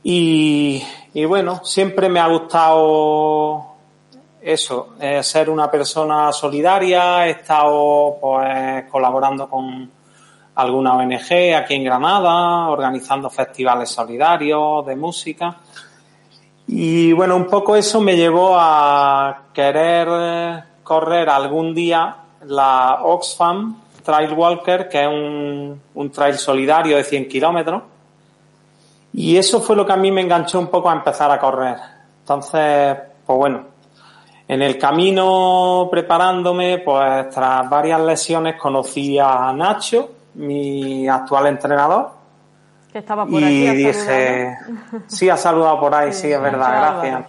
[0.04, 0.84] Y,
[1.26, 3.76] bueno, siempre me ha gustado
[4.42, 9.92] eso, eh, ser una persona solidaria, he estado pues colaborando con
[10.58, 15.56] alguna ONG aquí en Granada, organizando festivales solidarios de música.
[16.68, 22.16] Y bueno, un poco eso me llevó a querer correr algún día
[22.46, 27.84] la Oxfam Trail Walker, que es un, un trail solidario de 100 kilómetros.
[29.14, 31.78] Y eso fue lo que a mí me enganchó un poco a empezar a correr.
[32.22, 33.64] Entonces, pues bueno,
[34.48, 42.12] en el camino preparándome, pues tras varias lesiones conocí a Nacho, mi actual entrenador.
[42.92, 44.58] Que estaba por y dije,
[45.08, 47.26] sí, ha saludado por ahí, sí, es verdad, gracias.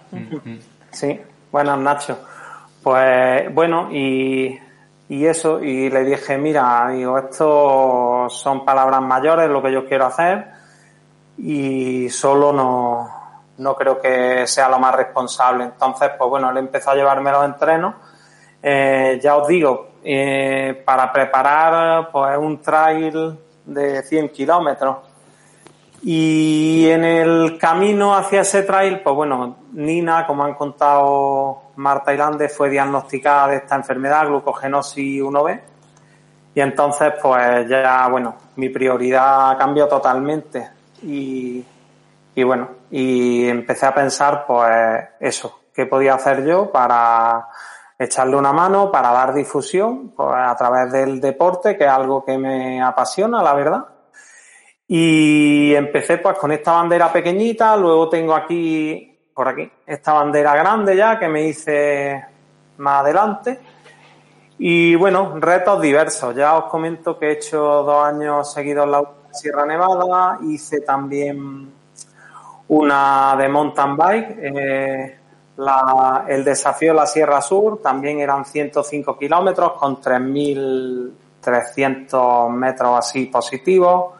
[0.91, 1.19] Sí,
[1.51, 2.17] buenas Nacho.
[2.81, 4.57] Pues bueno, y
[5.09, 10.05] y eso, y le dije, mira, digo, esto son palabras mayores, lo que yo quiero
[10.05, 10.45] hacer,
[11.35, 13.09] y solo no,
[13.57, 15.63] no creo que sea lo más responsable.
[15.63, 17.95] Entonces, pues bueno, él empezó a llevarme los entrenos.
[18.61, 24.97] Eh, ya os digo, eh, para preparar pues un trail de 100 kilómetros.
[26.01, 32.47] Y en el camino hacia ese trail, pues bueno, Nina, como han contado Marta Irlande
[32.47, 35.61] fue diagnosticada de esta enfermedad, glucogenosis 1B.
[36.55, 40.69] Y entonces, pues ya, bueno, mi prioridad cambió totalmente.
[41.03, 41.63] Y,
[42.33, 47.47] y bueno, y empecé a pensar, pues eso, qué podía hacer yo para
[47.99, 52.37] echarle una mano, para dar difusión pues, a través del deporte, que es algo que
[52.37, 53.85] me apasiona, la verdad.
[54.87, 60.95] Y empecé pues con esta bandera pequeñita, luego tengo aquí por aquí, esta bandera grande
[60.95, 62.25] ya que me hice
[62.77, 63.59] más adelante.
[64.57, 66.35] Y bueno, retos diversos.
[66.35, 71.71] Ya os comento que he hecho dos años seguidos la Sierra Nevada, hice también
[72.67, 75.18] una de mountain bike, eh,
[76.27, 84.13] el desafío de la Sierra Sur, también eran 105 kilómetros con 3.300 metros así positivos.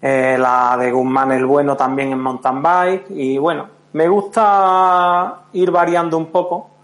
[0.00, 5.70] Eh, la de Guzmán el Bueno también en mountain bike y bueno, me gusta ir
[5.70, 6.74] variando un poco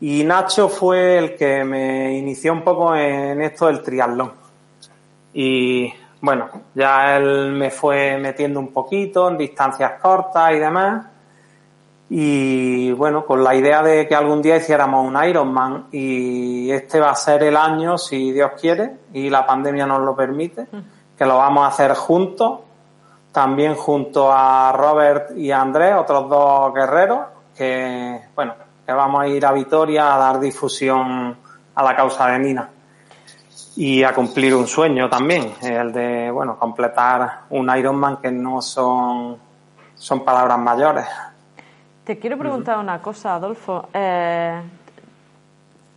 [0.00, 4.32] y Nacho fue el que me inició un poco en esto del triatlón.
[5.32, 11.06] Y bueno, ya él me fue metiendo un poquito en distancias cortas y demás.
[12.12, 17.10] Y bueno, con la idea de que algún día hiciéramos un Ironman y este va
[17.10, 20.66] a ser el año, si Dios quiere, y la pandemia nos lo permite,
[21.16, 22.60] que lo vamos a hacer juntos.
[23.30, 27.20] También junto a Robert y a Andrés, otros dos guerreros,
[27.56, 31.36] que bueno, que vamos a ir a Vitoria a dar difusión
[31.76, 32.70] a la causa de Nina.
[33.76, 39.38] Y a cumplir un sueño también, el de bueno, completar un Ironman que no son,
[39.94, 41.06] son palabras mayores.
[42.10, 43.88] Te quiero preguntar una cosa, Adolfo.
[43.94, 44.60] Eh,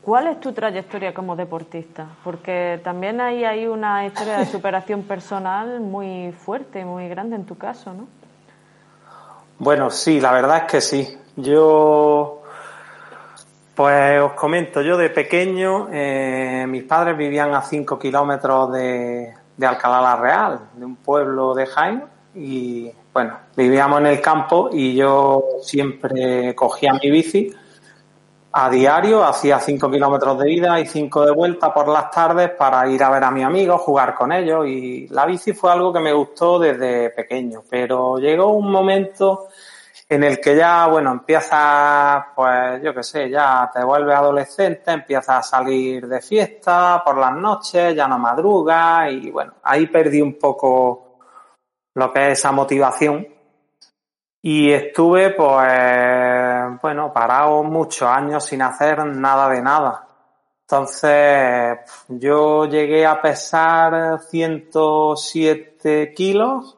[0.03, 2.05] ¿Cuál es tu trayectoria como deportista?
[2.23, 7.57] Porque también ahí hay una historia de superación personal muy fuerte, muy grande en tu
[7.57, 8.07] caso, ¿no?
[9.57, 11.17] Bueno, sí, la verdad es que sí.
[11.35, 12.43] Yo,
[13.73, 19.65] pues os comento, yo de pequeño, eh, mis padres vivían a 5 kilómetros de, de
[19.65, 22.03] Alcalá la Real, de un pueblo de Jaén,
[22.35, 27.53] y bueno, vivíamos en el campo y yo siempre cogía mi bici
[28.55, 32.87] a diario, hacía 5 kilómetros de ida y 5 de vuelta por las tardes para
[32.87, 35.99] ir a ver a mi amigo, jugar con ellos y la bici fue algo que
[35.99, 39.47] me gustó desde pequeño, pero llegó un momento
[40.07, 45.37] en el que ya, bueno, empiezas, pues yo qué sé, ya te vuelves adolescente, empiezas
[45.37, 50.37] a salir de fiesta por las noches, ya no madrugas y bueno, ahí perdí un
[50.37, 51.12] poco
[51.95, 53.27] lo que es esa motivación
[54.45, 60.05] y estuve, pues, bueno, parado muchos años sin hacer nada de nada.
[60.61, 61.79] Entonces,
[62.09, 66.77] yo llegué a pesar 107 kilos.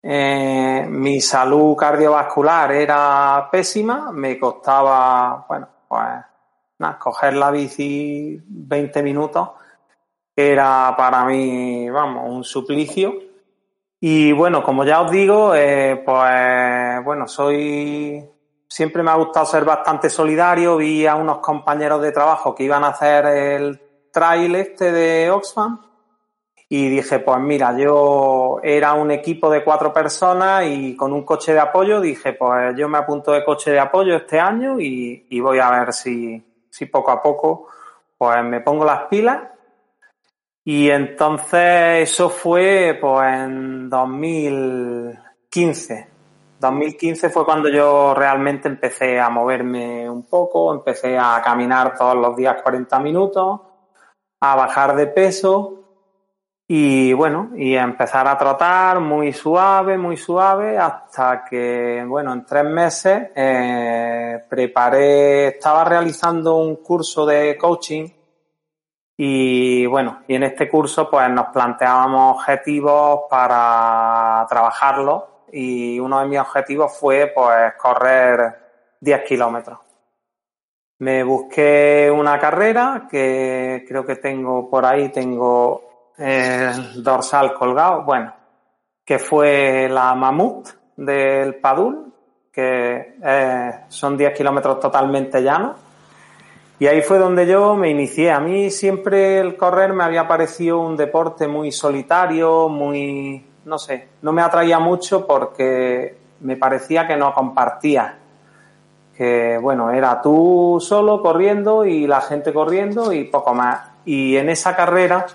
[0.00, 4.12] Eh, mi salud cardiovascular era pésima.
[4.12, 6.08] Me costaba, bueno, pues,
[6.78, 9.48] nada, coger la bici 20 minutos
[10.36, 13.27] era para mí, vamos, un suplicio.
[14.00, 18.24] Y bueno, como ya os digo, eh, pues bueno, soy.
[18.68, 20.76] Siempre me ha gustado ser bastante solidario.
[20.76, 23.80] Vi a unos compañeros de trabajo que iban a hacer el
[24.12, 25.80] trail este de Oxfam.
[26.70, 31.54] Y dije, pues mira, yo era un equipo de cuatro personas y con un coche
[31.54, 35.40] de apoyo dije, pues yo me apunto de coche de apoyo este año y, y
[35.40, 37.68] voy a ver si, si poco a poco
[38.18, 39.40] pues me pongo las pilas
[40.70, 46.08] y entonces eso fue pues en 2015.
[46.60, 52.36] 2015 fue cuando yo realmente empecé a moverme un poco, empecé a caminar todos los
[52.36, 53.60] días 40 minutos,
[54.42, 55.84] a bajar de peso
[56.68, 62.44] y bueno, y a empezar a trotar muy suave, muy suave, hasta que, bueno, en
[62.44, 68.17] tres meses eh, preparé, estaba realizando un curso de coaching
[69.20, 76.26] y bueno, y en este curso pues nos planteábamos objetivos para trabajarlo y uno de
[76.26, 79.80] mis objetivos fue pues correr 10 kilómetros.
[81.00, 88.32] Me busqué una carrera que creo que tengo por ahí, tengo el dorsal colgado, bueno,
[89.04, 92.14] que fue la Mamut del Padul,
[92.52, 95.87] que eh, son 10 kilómetros totalmente llanos
[96.80, 98.30] Y ahí fue donde yo me inicié.
[98.30, 104.08] A mí siempre el correr me había parecido un deporte muy solitario, muy, no sé,
[104.22, 108.18] no me atraía mucho porque me parecía que no compartía.
[109.16, 113.80] Que bueno, era tú solo corriendo y la gente corriendo y poco más.
[114.04, 115.26] Y en esa carrera,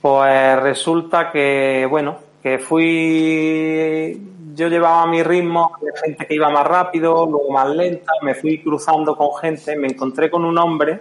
[0.00, 6.66] pues resulta que, bueno, que fui yo llevaba mi ritmo, había gente que iba más
[6.66, 11.00] rápido, luego más lenta, me fui cruzando con gente, me encontré con un hombre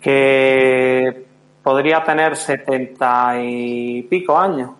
[0.00, 1.26] que
[1.62, 4.70] podría tener setenta y pico años.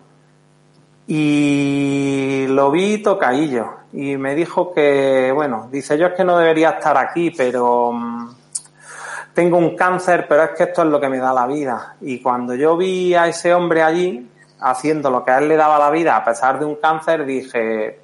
[1.05, 6.71] Y lo vi tocadillo y me dijo que, bueno, dice yo es que no debería
[6.71, 8.29] estar aquí, pero mm,
[9.33, 11.95] tengo un cáncer, pero es que esto es lo que me da la vida.
[12.01, 14.29] Y cuando yo vi a ese hombre allí,
[14.63, 18.01] haciendo lo que a él le daba la vida a pesar de un cáncer, dije,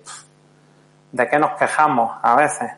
[1.12, 2.72] ¿de qué nos quejamos a veces?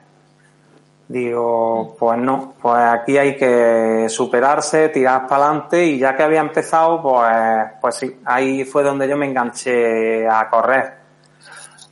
[1.07, 6.39] Digo, pues no, pues aquí hay que superarse, tirar para adelante y ya que había
[6.39, 7.27] empezado, pues,
[7.81, 10.93] pues sí, ahí fue donde yo me enganché a correr.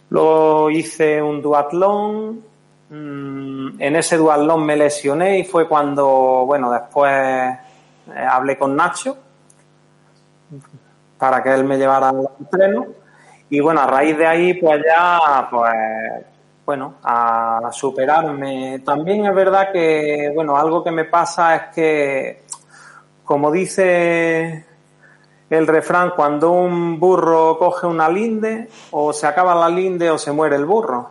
[0.09, 2.45] Luego hice un duatlón,
[2.89, 9.17] mm, en ese duatlón me lesioné y fue cuando, bueno, después eh, hablé con Nacho,
[11.19, 12.87] para que él me llevara al entreno.
[13.49, 16.25] Y bueno, a raíz de ahí, pues ya, pues,
[16.65, 18.79] bueno, a superarme.
[18.85, 22.43] También es verdad que, bueno, algo que me pasa es que,
[23.25, 24.65] como dice
[25.49, 30.31] el refrán, cuando un burro coge una linde, o se acaba la linde o se
[30.31, 31.09] muere el burro.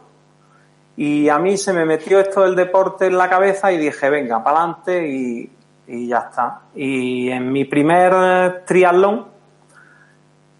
[0.96, 4.42] Y a mí se me metió esto del deporte en la cabeza y dije, venga,
[4.42, 5.50] para adelante y,
[5.88, 6.60] y ya está.
[6.74, 9.26] Y en mi primer triatlón,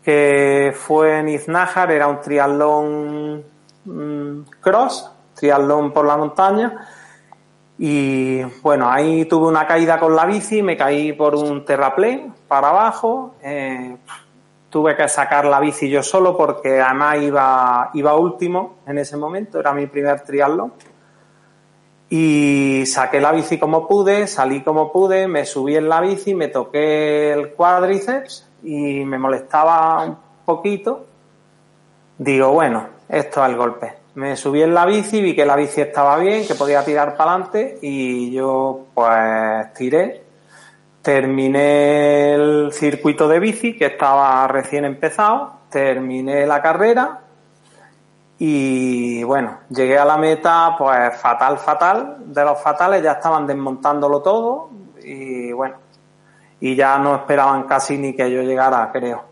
[0.09, 3.45] que fue en Iznájar, era un triatlón
[3.85, 6.89] mm, cross, triatlón por la montaña.
[7.77, 12.71] Y bueno, ahí tuve una caída con la bici, me caí por un terraplén para
[12.71, 13.35] abajo.
[13.43, 13.99] Eh,
[14.71, 19.61] tuve que sacar la bici yo solo porque además iba, iba último en ese momento,
[19.61, 20.73] era mi primer triatlón.
[22.09, 26.49] Y saqué la bici como pude, salí como pude, me subí en la bici, me
[26.49, 31.07] toqué el cuádriceps y me molestaba un poquito,
[32.19, 33.95] digo, bueno, esto es el golpe.
[34.15, 37.33] Me subí en la bici, vi que la bici estaba bien, que podía tirar para
[37.33, 40.25] adelante y yo pues tiré.
[41.03, 47.21] Terminé el circuito de bici que estaba recién empezado, terminé la carrera
[48.39, 52.17] y bueno, llegué a la meta pues fatal, fatal.
[52.27, 54.71] De los fatales ya estaban desmontándolo todo
[55.03, 55.77] y bueno,
[56.61, 59.25] y ya no esperaban casi ni que yo llegara, creo.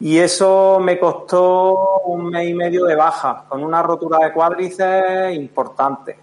[0.00, 5.34] Y eso me costó un mes y medio de baja, con una rotura de cuádriceps
[5.34, 6.18] importante.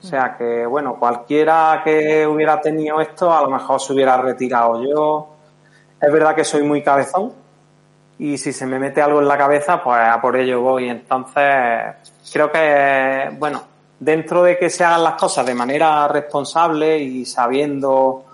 [0.00, 4.84] O sea que, bueno, cualquiera que hubiera tenido esto a lo mejor se hubiera retirado.
[4.84, 5.28] Yo,
[6.00, 7.32] es verdad que soy muy cabezón
[8.18, 10.88] y si se me mete algo en la cabeza, pues a por ello voy.
[10.88, 11.94] Entonces,
[12.32, 13.62] creo que, bueno,
[13.98, 18.24] dentro de que se hagan las cosas de manera responsable y sabiendo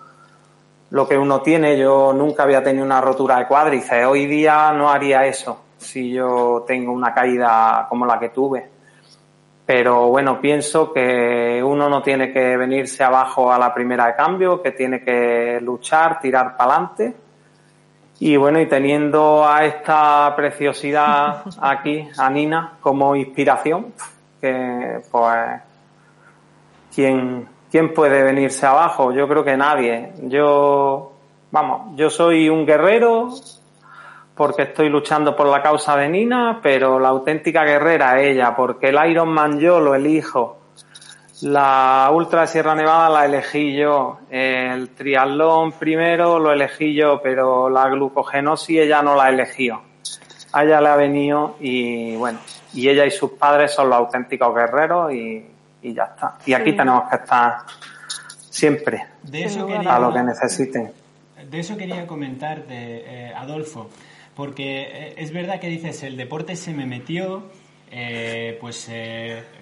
[0.95, 1.77] lo que uno tiene.
[1.77, 4.07] Yo nunca había tenido una rotura de cuádriceps.
[4.07, 8.69] Hoy día no haría eso si yo tengo una caída como la que tuve.
[9.67, 14.63] Pero bueno, pienso que uno no tiene que venirse abajo a la primera de cambio,
[14.63, 17.17] que tiene que luchar, tirar para adelante.
[18.21, 23.93] Y bueno, y teniendo a esta preciosidad aquí, a Nina, como inspiración,
[24.41, 25.61] que pues,
[26.95, 29.11] quien, ¿Quién puede venirse abajo?
[29.11, 30.13] Yo creo que nadie.
[30.29, 31.11] Yo,
[31.51, 33.31] vamos, yo soy un guerrero
[34.37, 38.91] porque estoy luchando por la causa de Nina, pero la auténtica guerrera es ella, porque
[38.91, 40.59] el Ironman yo lo elijo.
[41.43, 44.19] La Ultra Sierra Nevada la elegí yo.
[44.31, 49.83] El triatlón primero lo elegí yo, pero la glucogenosis ella no la eligió.
[50.53, 52.39] A ella le ha venido y bueno,
[52.73, 55.54] y ella y sus padres son los auténticos guerreros y,
[55.85, 56.39] y ya está.
[56.47, 57.59] Y aquí tenemos que estar
[58.51, 60.93] siempre de eso a lo que necesiten.
[61.51, 63.91] De eso quería comentarte, eh, Adolfo,
[64.35, 67.45] porque eh, es verdad que dices, el deporte se me metió,
[67.91, 68.91] eh, pues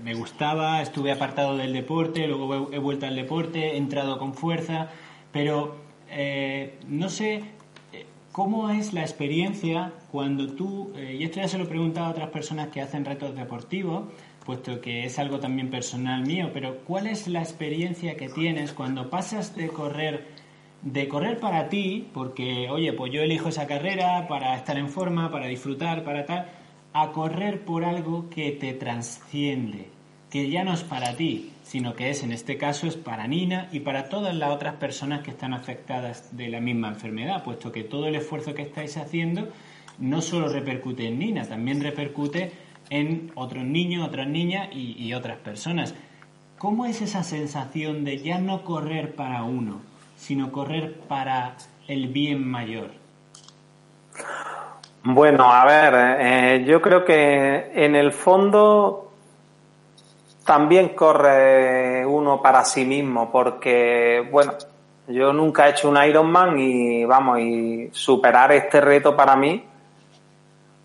[0.02, 4.88] me gustaba, estuve apartado del deporte, luego he vuelto al deporte, he entrado con fuerza,
[5.32, 5.76] pero
[6.86, 7.42] no sé
[8.30, 12.28] cómo es la experiencia cuando tú, y esto ya se lo he preguntado a otras
[12.30, 14.04] personas que hacen retos deportivos,
[14.44, 19.10] puesto que es algo también personal mío, pero ¿cuál es la experiencia que tienes cuando
[19.10, 20.28] pasas de correr,
[20.82, 25.30] de correr para ti, porque, oye, pues yo elijo esa carrera para estar en forma,
[25.30, 26.48] para disfrutar, para tal,
[26.92, 29.90] a correr por algo que te trasciende?
[30.32, 33.68] que ya no es para ti, sino que es en este caso es para Nina
[33.70, 37.84] y para todas las otras personas que están afectadas de la misma enfermedad, puesto que
[37.84, 39.50] todo el esfuerzo que estáis haciendo
[39.98, 42.50] no solo repercute en Nina, también repercute
[42.92, 45.94] en otros niños, otras niñas y, otras personas.
[46.58, 49.80] ¿Cómo es esa sensación de ya no correr para uno,
[50.16, 51.54] sino correr para
[51.88, 52.90] el bien mayor?
[55.04, 59.10] Bueno, a ver, eh, yo creo que en el fondo
[60.44, 64.52] también corre uno para sí mismo, porque, bueno,
[65.08, 69.64] yo nunca he hecho un Ironman y vamos, y superar este reto para mí,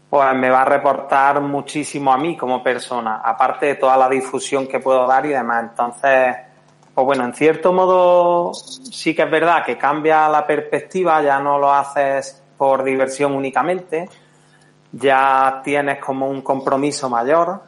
[0.09, 4.67] pues me va a reportar muchísimo a mí como persona, aparte de toda la difusión
[4.67, 5.63] que puedo dar y demás.
[5.69, 6.35] Entonces,
[6.93, 11.59] pues bueno, en cierto modo sí que es verdad que cambia la perspectiva, ya no
[11.59, 14.09] lo haces por diversión únicamente,
[14.93, 17.61] ya tienes como un compromiso mayor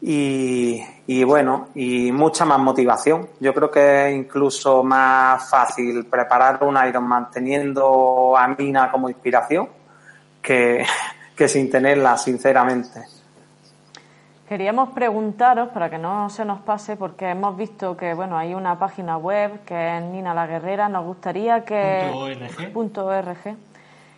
[0.00, 3.28] y, y bueno, y mucha más motivación.
[3.38, 9.75] Yo creo que es incluso más fácil preparar un Ironman teniendo a Mina como inspiración
[10.46, 10.86] que,
[11.36, 13.02] que sin tenerla, sinceramente.
[14.48, 18.78] Queríamos preguntaros, para que no se nos pase, porque hemos visto que bueno hay una
[18.78, 20.88] página web que es Nina la Guerrera.
[20.88, 22.08] Nos gustaría que.
[22.72, 23.56] Punto .org.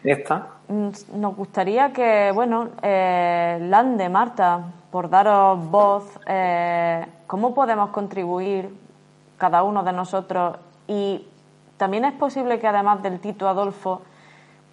[0.05, 0.49] ¿Esta?
[0.69, 4.61] Mm, nos gustaría que, bueno, eh, Lande, Marta,
[4.93, 8.69] por daros voz, eh, ¿cómo podemos contribuir
[9.39, 10.59] cada uno de nosotros?
[10.87, 11.27] Y
[11.79, 14.03] también es posible que además del Tito Adolfo,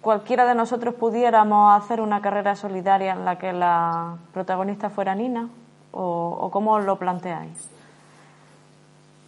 [0.06, 5.48] cualquiera de nosotros pudiéramos hacer una carrera solidaria en la que la protagonista fuera Nina?
[5.90, 7.68] ¿O, cómo lo planteáis?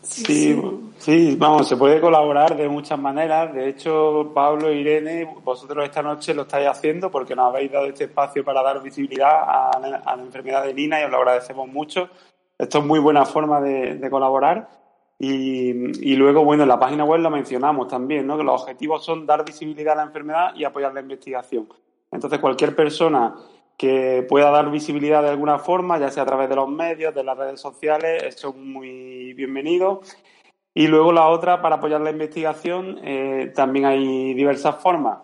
[0.03, 0.57] Sí,
[0.99, 3.53] sí, vamos, se puede colaborar de muchas maneras.
[3.53, 8.05] De hecho, Pablo Irene, vosotros esta noche lo estáis haciendo porque nos habéis dado este
[8.05, 12.09] espacio para dar visibilidad a, la enfermedad de Nina y os lo agradecemos mucho.
[12.57, 14.78] Esto es muy buena forma de colaborar.
[15.21, 18.39] Y, luego, bueno, en la página web lo mencionamos también, ¿no?
[18.39, 21.69] Que los objetivos son dar visibilidad a la enfermedad y apoyar la investigación.
[22.13, 23.35] Entonces, cualquier persona
[23.77, 27.25] que pueda dar visibilidad de alguna forma, ya sea a través de los medios, de
[27.25, 30.03] las redes sociales, es muy bienvenido.
[30.73, 35.19] Y luego la otra, para apoyar la investigación, eh, también hay diversas formas.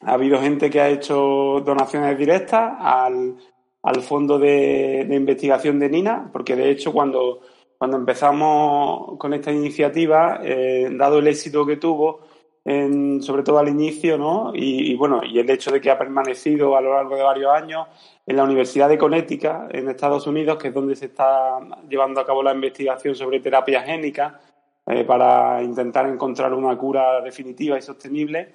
[0.00, 3.36] Ha habido gente que ha hecho donaciones directas al,
[3.82, 7.40] al fondo de, de investigación de Nina, porque de hecho cuando
[7.78, 12.20] cuando empezamos con esta iniciativa, eh, dado el éxito que tuvo,
[12.64, 14.52] en, sobre todo al inicio, ¿no?
[14.54, 17.86] Y, bueno, y el hecho de que ha permanecido a lo largo de varios años
[18.26, 22.26] en la Universidad de Connecticut, en Estados Unidos, que es donde se está llevando a
[22.26, 24.40] cabo la investigación sobre terapia génica,
[24.86, 28.54] eh, para intentar encontrar una cura definitiva y sostenible.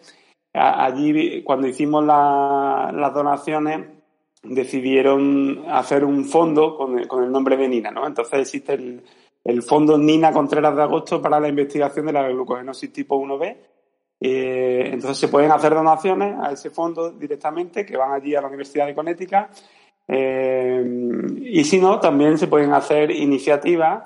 [0.53, 4.00] allí, cuando hicimos las donaciones,
[4.43, 8.07] decidieron hacer un fondo con el, con el nombre de Nina, ¿no?
[8.07, 9.03] Entonces existe el,
[9.43, 13.57] el, fondo Nina Contreras de Agosto para la investigación de la glucogenosis tipo 1B.
[14.23, 18.47] Eh, entonces se pueden hacer donaciones a ese fondo directamente que van allí a la
[18.47, 19.47] Universidad de Connecticut.
[20.07, 20.83] Eh,
[21.41, 24.03] y si no, también se pueden hacer iniciativas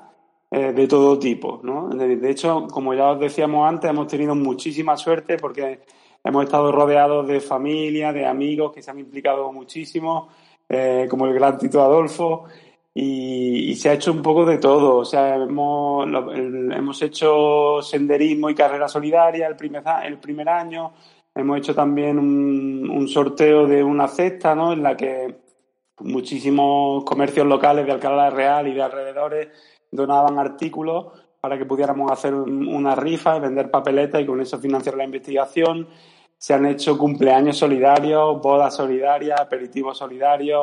[0.50, 1.88] eh, de todo tipo, ¿no?
[1.88, 5.80] De hecho, como ya os decíamos antes, hemos tenido muchísima suerte porque
[6.26, 10.28] Hemos estado rodeados de familia, de amigos que se han implicado muchísimo,
[10.68, 12.46] eh, como el gran Tito Adolfo,
[12.92, 14.96] y, se ha hecho un poco de todo.
[14.96, 20.94] O sea, hemos, hemos hecho senderismo y carrera solidaria el primer, el primer año.
[21.32, 24.72] Hemos hecho también un, sorteo de una cesta, ¿no?
[24.72, 25.32] En la que
[26.00, 29.48] muchísimos comercios locales de Alcalá Real y de alrededores
[29.92, 31.06] donaban artículos
[31.40, 35.86] para que pudiéramos hacer una rifa y vender papeletas y con eso financiar la investigación
[36.38, 40.62] se han hecho cumpleaños solidarios, bodas solidarias, aperitivos solidarios,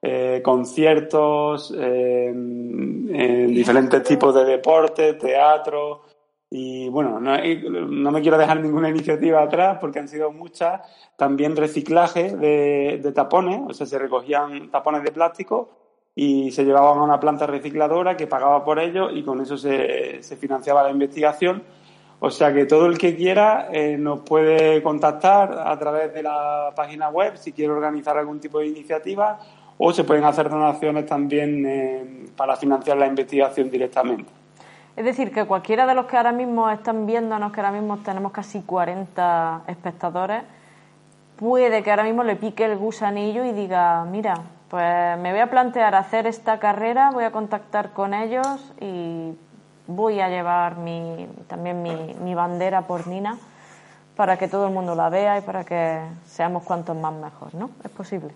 [0.00, 6.02] eh, conciertos, en diferentes tipos de deportes, teatro.
[6.50, 10.80] Y bueno, no, no, me quiero dejar ninguna iniciativa atrás porque han sido muchas.
[11.16, 15.70] También reciclaje de, de tapones, o sea, se recogían tapones de plástico
[16.14, 20.22] y se llevaban a una planta recicladora que pagaba por ello y con eso se,
[20.22, 21.62] se financiaba la investigación
[22.20, 26.72] o sea que todo el que quiera eh, nos puede contactar a través de la
[26.74, 29.38] página web si quiere organizar algún tipo de iniciativa
[29.78, 34.30] o se pueden hacer donaciones también eh, para financiar la investigación directamente.
[34.96, 38.32] Es decir, que cualquiera de los que ahora mismo están viéndonos, que ahora mismo tenemos
[38.32, 40.42] casi 40 espectadores,
[41.38, 44.34] puede que ahora mismo le pique el gusanillo y diga, mira,
[44.68, 49.34] pues me voy a plantear hacer esta carrera, voy a contactar con ellos y
[49.88, 53.38] voy a llevar mi, también mi, bandera por Nina
[54.14, 57.70] para que todo el mundo la vea y para que seamos cuantos más mejor, ¿no?
[57.82, 58.28] Es posible.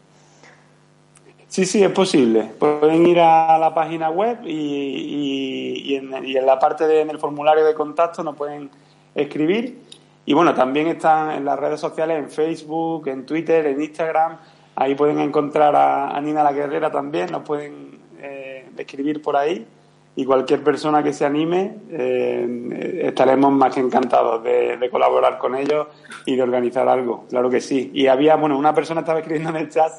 [1.49, 2.45] Sí, sí, es posible.
[2.59, 7.75] Pueden ir a la página web y, en, la parte de en el formulario de
[7.75, 8.71] contacto nos pueden
[9.15, 9.83] escribir.
[10.25, 14.39] Y bueno, también están en las redes sociales, en Facebook, en Twitter, en Instagram.
[14.77, 19.67] Ahí pueden encontrar a, Nina la Guerrera también, nos pueden eh, escribir por ahí
[20.15, 25.87] y cualquier persona que se anime eh, estaremos más que encantados de, colaborar con ellos
[26.27, 27.91] y de organizar algo, claro que sí.
[27.95, 29.93] Y había, bueno, una persona estaba escribiendo en el chat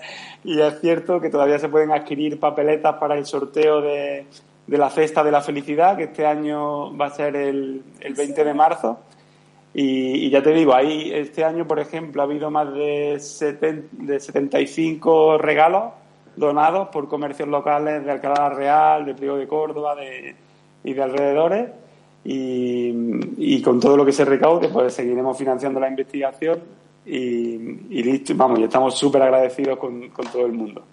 [0.44, 4.28] y es cierto que todavía se pueden adquirir papeletas para el sorteo de,
[4.68, 8.54] la cesta de la felicidad, que este año va a ser el, el 20 de
[8.54, 9.00] marzo.
[9.74, 13.20] Y, ya te digo, ahí este año, por ejemplo, ha habido más de,
[13.92, 15.86] de 75 regalos
[16.36, 20.36] donados por comercios locales de Alcalá Real, de Priego de Córdoba de,
[20.84, 21.70] y de alrededores.
[22.26, 26.60] Y, con todo lo que se recaude, pues seguiremos financiando la investigación
[27.06, 30.84] y, listo, vamos, y estamos súper agradecidos con todo el mundo.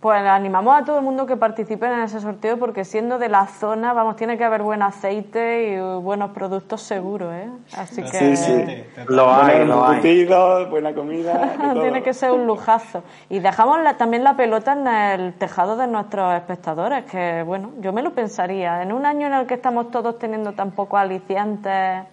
[0.00, 3.46] Pues animamos a todo el mundo que participe en ese sorteo porque siendo de la
[3.46, 7.50] zona, vamos, tiene que haber buen aceite y buenos productos seguros, ¿eh?
[7.76, 8.34] Así que...
[8.34, 10.26] Sí, sí, lo hay, lo hay.
[10.70, 11.52] buena comida...
[11.74, 13.02] tiene que ser un lujazo.
[13.28, 18.00] Y dejamos también la pelota en el tejado de nuestros espectadores, que, bueno, yo me
[18.00, 18.82] lo pensaría.
[18.82, 22.06] En un año en el que estamos todos teniendo tan poco alicientes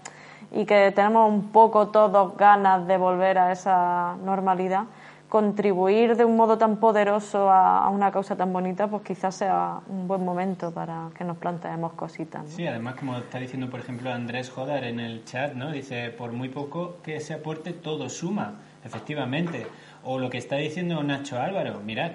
[0.51, 4.83] y que tenemos un poco todos ganas de volver a esa normalidad
[5.29, 10.07] contribuir de un modo tan poderoso a, una causa tan bonita, pues quizás sea un
[10.07, 12.49] buen momento para que nos planteemos cositas.
[12.49, 15.71] Sí, además, como está diciendo, por ejemplo, Andrés Jodar en el chat, ¿no?
[15.71, 18.55] Dice, por muy poco que se aporte, todo suma,
[18.85, 19.67] efectivamente.
[20.03, 22.11] O lo que está diciendo Nacho Álvaro, mirad,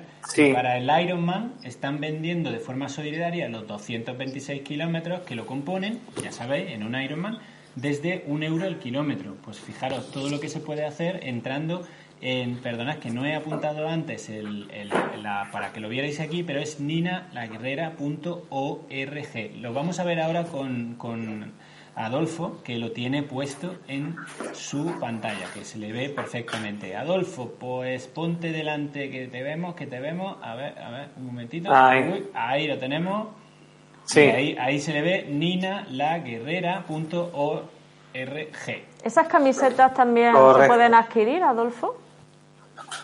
[0.54, 6.32] para el Ironman están vendiendo de forma solidaria los 226 kilómetros que lo componen, ya
[6.32, 7.38] sabéis, en un Ironman,
[7.74, 9.36] desde un euro el kilómetro.
[9.44, 11.82] Pues fijaros todo lo que se puede hacer entrando
[12.22, 14.68] en, perdonad que no he apuntado antes el,
[15.22, 19.60] la, para que lo vierais aquí, pero es ninalaguerrera.org.
[19.60, 21.52] Lo vamos a ver ahora con, con
[21.96, 24.16] Adolfo, que lo tiene puesto en
[24.52, 26.96] su pantalla, que se le ve perfectamente.
[26.96, 30.38] Adolfo, pues ponte delante, que te vemos, que te vemos.
[30.42, 31.74] A ver, a ver, un momentito.
[31.74, 33.28] Ahí, ahí lo tenemos.
[34.04, 34.20] Sí.
[34.20, 37.68] Ahí, ahí se le ve ninalaguerrera.org.
[39.04, 42.01] ¿Esas camisetas también se pueden adquirir, Adolfo?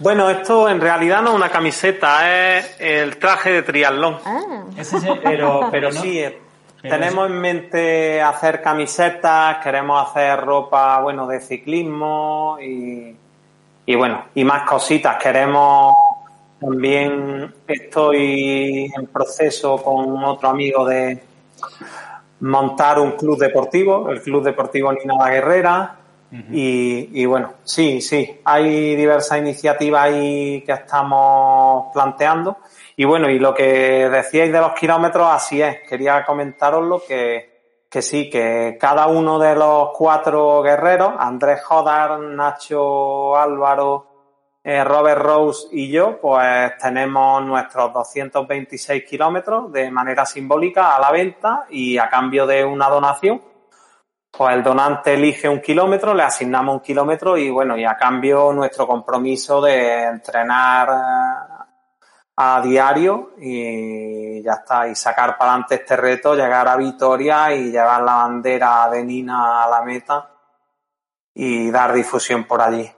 [0.00, 4.18] Bueno, esto en realidad no es una camiseta, es el traje de triatlón.
[4.24, 4.64] Ah.
[5.24, 6.38] Pero, pero sí, eh,
[6.82, 13.16] tenemos en mente hacer camisetas, queremos hacer ropa, bueno, de ciclismo y,
[13.86, 15.16] y bueno, y más cositas.
[15.20, 15.94] Queremos
[16.60, 21.20] también, estoy en proceso con otro amigo de
[22.40, 25.96] montar un club deportivo, el Club Deportivo Nina la Guerrera
[26.30, 32.58] y, bueno, sí, sí, hay diversas iniciativas ahí que estamos planteando.
[32.96, 35.78] Y bueno, y lo que decíais de los kilómetros, así es.
[35.88, 43.34] Quería comentároslo que, que sí, que cada uno de los cuatro guerreros, Andrés Jodar, Nacho
[43.36, 44.08] Álvaro,
[44.62, 51.10] eh, Robert Rose y yo, pues tenemos nuestros 226 kilómetros de manera simbólica a la
[51.10, 53.40] venta y a cambio de una donación
[54.30, 58.52] pues el donante elige un kilómetro, le asignamos un kilómetro y bueno, y a cambio
[58.52, 61.64] nuestro compromiso de entrenar eh,
[62.36, 67.70] a diario y ya está, y sacar para adelante este reto, llegar a Vitoria y
[67.70, 70.30] llevar la bandera de Nina a la meta
[71.34, 72.88] y dar difusión por allí.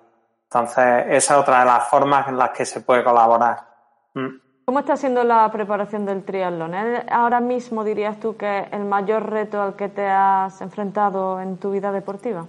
[0.45, 3.67] Entonces, esa es otra de las formas en las que se puede colaborar.
[4.15, 4.50] Mm.
[4.71, 6.73] ¿Cómo está siendo la preparación del triatlón?
[7.11, 11.73] Ahora mismo dirías tú que el mayor reto al que te has enfrentado en tu
[11.73, 12.47] vida deportiva.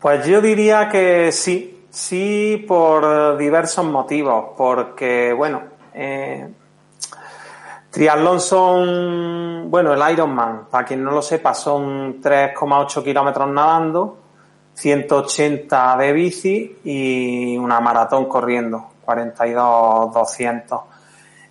[0.00, 5.60] Pues yo diría que sí, sí por diversos motivos, porque bueno,
[5.92, 6.48] eh,
[7.90, 14.16] triatlón son, bueno, el Ironman, para quien no lo sepa, son 3,8 kilómetros nadando,
[14.72, 20.93] 180 de bici y una maratón corriendo, 42, 200.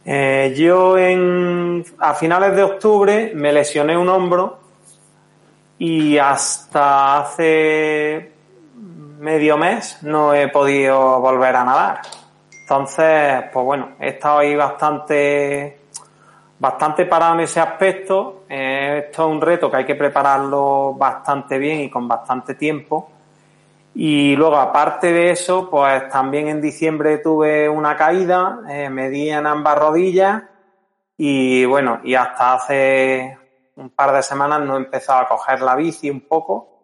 [0.06, 4.60] Eh, yo en, a finales de octubre me lesioné un hombro
[5.80, 8.32] y hasta hace
[9.20, 12.02] medio mes no he podido volver a nadar.
[12.62, 15.80] Entonces, pues bueno, he estado ahí bastante,
[16.60, 18.44] bastante parado en ese aspecto.
[18.50, 23.10] Eh, esto es un reto que hay que prepararlo bastante bien y con bastante tiempo.
[23.96, 29.30] Y luego, aparte de eso, pues también en diciembre tuve una caída, eh, me di
[29.30, 30.44] en ambas rodillas
[31.16, 33.38] y bueno, y hasta hace
[33.76, 36.80] un par de semanas no he empezado a coger la bici un poco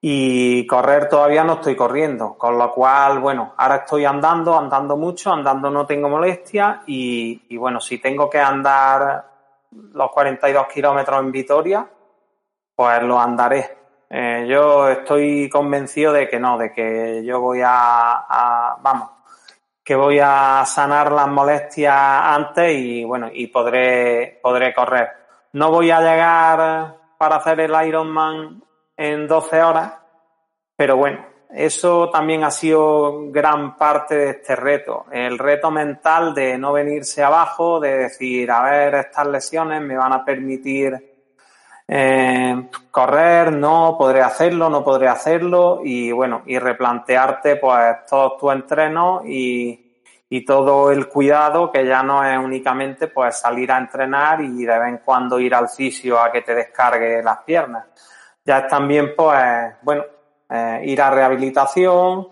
[0.00, 5.32] y correr todavía no estoy corriendo, con lo cual, bueno, ahora estoy andando, andando mucho,
[5.32, 9.24] andando no tengo molestia y, y bueno, si tengo que andar
[9.70, 11.88] los 42 kilómetros en Vitoria,
[12.74, 13.83] pues lo andaré.
[14.16, 19.10] Eh, yo estoy convencido de que no, de que yo voy a, a, vamos,
[19.82, 25.08] que voy a sanar las molestias antes y bueno, y podré, podré correr.
[25.54, 28.62] No voy a llegar para hacer el Ironman
[28.96, 29.94] en 12 horas,
[30.76, 35.06] pero bueno, eso también ha sido gran parte de este reto.
[35.10, 40.12] El reto mental de no venirse abajo, de decir, a ver, estas lesiones me van
[40.12, 41.13] a permitir
[41.86, 48.52] eh, correr, no, podré hacerlo, no podré hacerlo y bueno, y replantearte pues todos tus
[48.52, 54.40] entrenos y, y todo el cuidado que ya no es únicamente pues salir a entrenar
[54.40, 57.86] y de vez en cuando ir al fisio a que te descargue las piernas.
[58.44, 60.04] Ya es también pues, bueno,
[60.48, 62.28] eh, ir a rehabilitación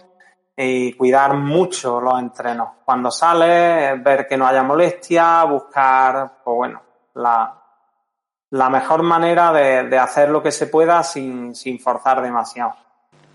[0.56, 2.68] y cuidar mucho los entrenos.
[2.84, 6.82] Cuando sales, ver que no haya molestia, buscar, pues bueno,
[7.14, 7.61] la,
[8.52, 12.74] la mejor manera de, de, hacer lo que se pueda sin, sin forzar demasiado.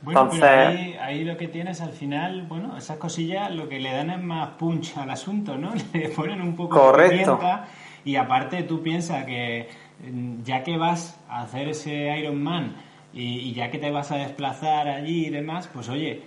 [0.03, 3.80] Bueno, Entonces, pero ahí, ahí, lo que tienes al final, bueno, esas cosillas lo que
[3.80, 5.72] le dan es más punch al asunto, ¿no?
[5.93, 7.32] Le ponen un poco correcto.
[7.32, 7.68] de pimienta
[8.05, 9.70] y aparte tú piensas que
[10.07, 12.76] mm, ya que vas a hacer ese Iron Man
[13.11, 16.22] y, y ya que te vas a desplazar allí y demás, pues oye,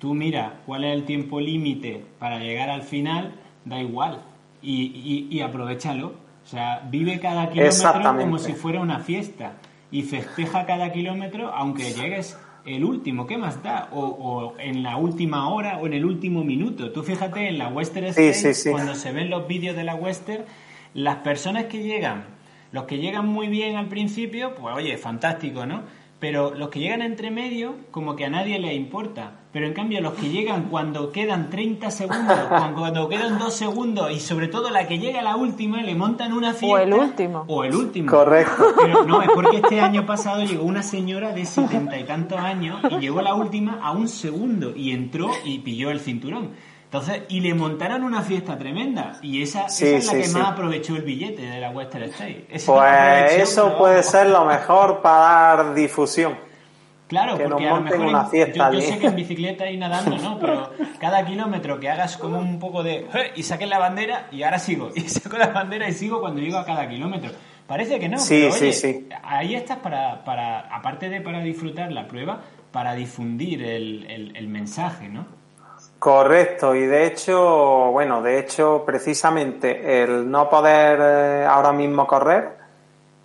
[0.00, 3.34] tú mira cuál es el tiempo límite para llegar al final,
[3.64, 4.18] da igual
[4.60, 9.54] y, y, y aprovechalo o sea, vive cada kilómetro como si fuera una fiesta
[9.90, 13.88] y festeja cada kilómetro aunque llegues el último, ¿qué más da?
[13.92, 16.92] O, o, en la última hora o en el último minuto.
[16.92, 18.70] Tú fíjate en la Western State, sí, sí, sí.
[18.70, 20.44] cuando se ven los vídeos de la Western,
[20.94, 22.24] las personas que llegan,
[22.70, 25.82] los que llegan muy bien al principio, pues oye, fantástico, ¿no?
[26.22, 29.40] Pero los que llegan entre medio, como que a nadie le importa.
[29.52, 34.20] Pero en cambio, los que llegan cuando quedan 30 segundos, cuando quedan 2 segundos, y
[34.20, 36.76] sobre todo la que llega a la última, le montan una fiesta.
[36.76, 37.44] O el último.
[37.48, 38.08] O el último.
[38.08, 38.72] Correcto.
[38.80, 42.80] Pero no, es porque este año pasado llegó una señora de setenta y tantos años
[42.88, 46.50] y llegó la última a un segundo y entró y pilló el cinturón.
[46.92, 49.14] Entonces, y le montaron una fiesta tremenda.
[49.22, 50.34] Y esa, sí, esa es la sí, que sí.
[50.34, 52.48] más aprovechó el billete de la Western State.
[52.50, 55.16] Esa pues eso puede ser lo mejor para
[55.56, 56.36] dar difusión.
[57.08, 59.70] Claro, que porque nos a lo mejor una fiesta yo, yo, sé que en bicicleta
[59.70, 63.78] y nadando no, pero cada kilómetro que hagas como un poco de y saques la
[63.78, 67.30] bandera y ahora sigo y saco la bandera y sigo cuando llego a cada kilómetro.
[67.66, 69.08] Parece que no, sí, pero, oye, sí, sí.
[69.22, 74.48] ahí estás para, para, aparte de para disfrutar la prueba, para difundir el, el, el
[74.48, 75.40] mensaje, ¿no?
[76.02, 77.38] Correcto, y de hecho,
[77.92, 82.56] bueno, de hecho, precisamente el no poder eh, ahora mismo correr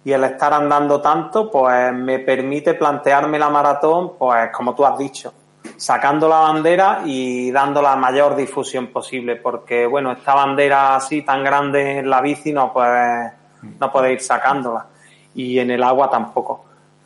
[0.05, 4.95] y el estar andando tanto, pues me permite plantearme la maratón, pues como tú has
[4.95, 5.33] dicho,
[5.75, 11.43] sacando la bandera y dando la mayor difusión posible, porque bueno, esta bandera así tan
[11.43, 13.31] grande en la bici no puede,
[13.79, 14.85] no puede ir sacándola
[15.33, 16.63] y en el agua tampoco.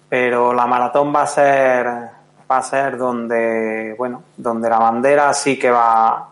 [0.10, 2.21] Pero la maratón va a ser
[2.52, 6.30] va a ser donde, bueno, donde la bandera sí que va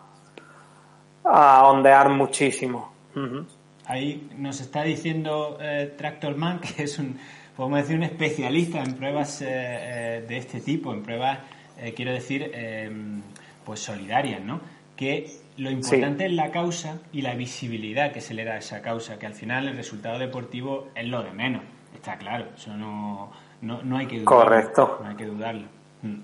[1.24, 2.92] a ondear muchísimo.
[3.14, 3.46] Uh -huh.
[3.86, 7.18] Ahí nos está diciendo eh, Tractorman, que es un,
[7.56, 11.38] podemos decir, un especialista en pruebas eh, eh, de este tipo, en pruebas,
[11.78, 12.50] eh, quiero decir,
[13.64, 14.60] pues solidarias, ¿no?
[14.96, 16.30] Que lo importante sí.
[16.30, 19.34] es la causa y la visibilidad que se le da a esa causa, que al
[19.34, 21.62] final el resultado deportivo es lo de menos,
[21.94, 23.30] está claro, eso no,
[23.62, 24.44] no, no hay que dudarlo.
[24.44, 24.98] Correcto.
[25.02, 25.79] No hay que dudarlo.
[26.02, 26.20] Mm.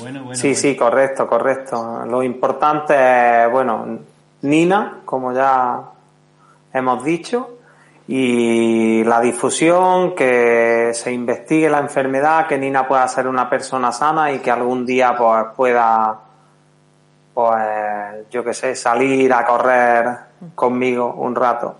[0.00, 0.34] Bueno, bueno.
[0.34, 0.60] Sí, pues.
[0.60, 2.04] sí, correcto, correcto.
[2.06, 2.94] Lo importante
[3.44, 3.98] es, bueno,
[4.42, 5.80] Nina, como ya
[6.72, 7.58] hemos dicho,
[8.06, 14.32] y la difusión, que se investigue la enfermedad, que Nina pueda ser una persona sana
[14.32, 16.18] y que algún día pues pueda,
[17.34, 20.18] pues, yo qué sé, salir a correr
[20.54, 21.76] conmigo un rato.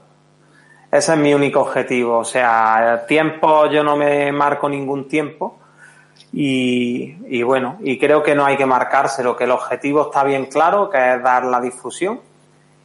[0.90, 2.18] Ese es mi único objetivo.
[2.18, 5.58] O sea, el tiempo, yo no me marco ningún tiempo.
[6.32, 10.46] Y, y, bueno, y creo que no hay que marcárselo, que el objetivo está bien
[10.46, 12.20] claro, que es dar la difusión.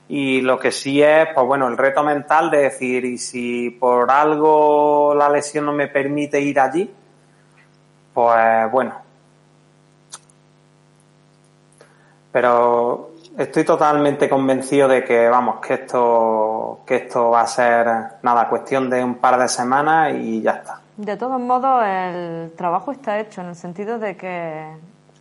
[0.07, 4.11] Y lo que sí es, pues bueno, el reto mental de decir, y si por
[4.11, 6.93] algo la lesión no me permite ir allí,
[8.13, 8.95] pues bueno.
[12.31, 17.87] Pero estoy totalmente convencido de que, vamos, que esto, que esto va a ser
[18.21, 20.82] nada, cuestión de un par de semanas y ya está.
[20.97, 24.67] De todos modos, el trabajo está hecho en el sentido de que.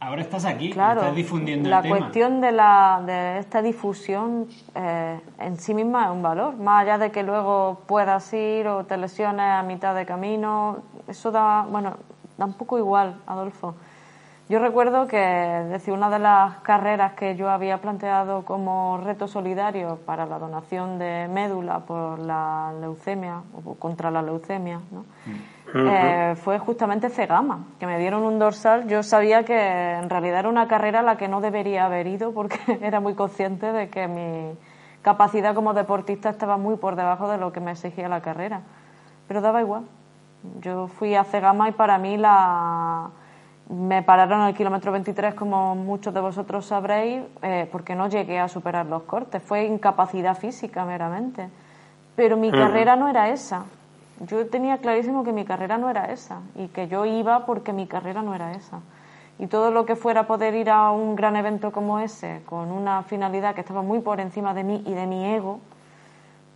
[0.00, 1.98] Ahora estás aquí, claro, estás difundiendo la el tema.
[1.98, 6.56] cuestión de, la, de esta difusión eh, en sí misma es un valor.
[6.56, 11.30] Más allá de que luego puedas ir o te lesiones a mitad de camino, eso
[11.30, 11.96] da, bueno,
[12.36, 13.76] da un poco igual, Adolfo.
[14.52, 20.00] Yo recuerdo que decir, una de las carreras que yo había planteado como reto solidario
[20.04, 25.06] para la donación de médula por la leucemia o contra la leucemia ¿no?
[25.74, 28.86] Eh, fue justamente Cegama, que me dieron un dorsal.
[28.88, 32.34] Yo sabía que en realidad era una carrera a la que no debería haber ido
[32.34, 34.54] porque era muy consciente de que mi
[35.00, 38.60] capacidad como deportista estaba muy por debajo de lo que me exigía la carrera.
[39.28, 39.84] Pero daba igual.
[40.60, 43.12] Yo fui a Cegama y para mí la
[43.68, 48.48] me pararon al kilómetro 23, como muchos de vosotros sabréis, eh, porque no llegué a
[48.48, 49.42] superar los cortes.
[49.42, 51.48] Fue incapacidad física meramente.
[52.16, 53.64] Pero mi carrera no era esa.
[54.20, 57.86] Yo tenía clarísimo que mi carrera no era esa y que yo iba porque mi
[57.86, 58.80] carrera no era esa.
[59.38, 63.02] Y todo lo que fuera poder ir a un gran evento como ese, con una
[63.02, 65.58] finalidad que estaba muy por encima de mí y de mi ego,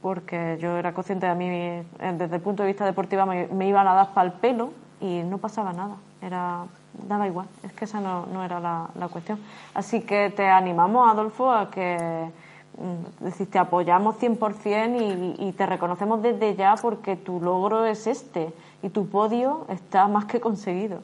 [0.02, 1.84] porque yo era consciente de mí, eh,
[2.16, 5.22] desde el punto de vista deportivo, me, me iban a dar para el pelo y
[5.24, 5.96] no pasaba nada.
[6.20, 6.66] Era
[7.08, 9.38] daba igual, es que esa no, no era la, la, cuestión.
[9.74, 12.30] Así que te animamos, Adolfo, a que
[12.78, 18.06] mm, decir, te apoyamos 100% y, y te reconocemos desde ya porque tu logro es
[18.06, 21.00] este y tu podio está más que conseguido.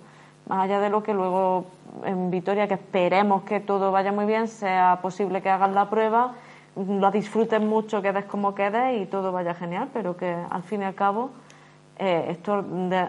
[0.49, 1.67] Más allá de lo que luego
[2.05, 6.35] en Vitoria, que esperemos que todo vaya muy bien, sea posible que hagas la prueba,
[6.77, 10.85] lo disfrutes mucho, quedes como quedes y todo vaya genial, pero que al fin y
[10.85, 11.31] al cabo
[11.99, 12.65] eh, esto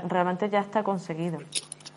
[0.07, 1.39] realmente ya está conseguido.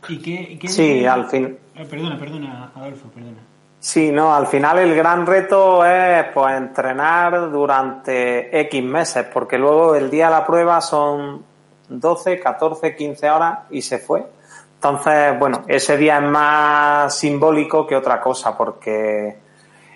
[0.08, 1.58] ¿Y qué, qué sí, al fin.
[1.74, 3.38] Eh, perdona, perdona, Adolfo, perdona.
[3.78, 9.94] Sí, no, al final el gran reto es pues entrenar durante X meses, porque luego
[9.94, 11.44] el día de la prueba son
[11.88, 14.26] 12, 14, 15 horas y se fue.
[14.74, 19.36] Entonces, bueno, ese día es más simbólico que otra cosa, porque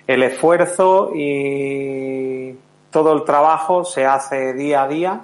[0.07, 2.55] el esfuerzo y
[2.91, 5.21] todo el trabajo se hace día a día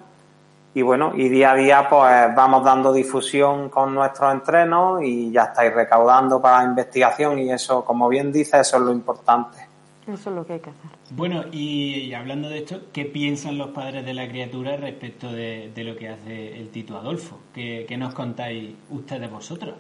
[0.78, 5.46] y bueno, y día a día pues vamos dando difusión con nuestros entrenos y ya
[5.46, 9.58] estáis recaudando para la investigación y eso, como bien dice, eso es lo importante.
[10.06, 10.92] Eso es lo que hay que hacer.
[11.10, 15.84] Bueno, y, hablando de esto, ¿qué piensan los padres de la criatura respecto de, de
[15.84, 17.40] lo que hace el Tito Adolfo?
[17.56, 19.74] ¿Qué, qué nos contáis ustedes vosotros?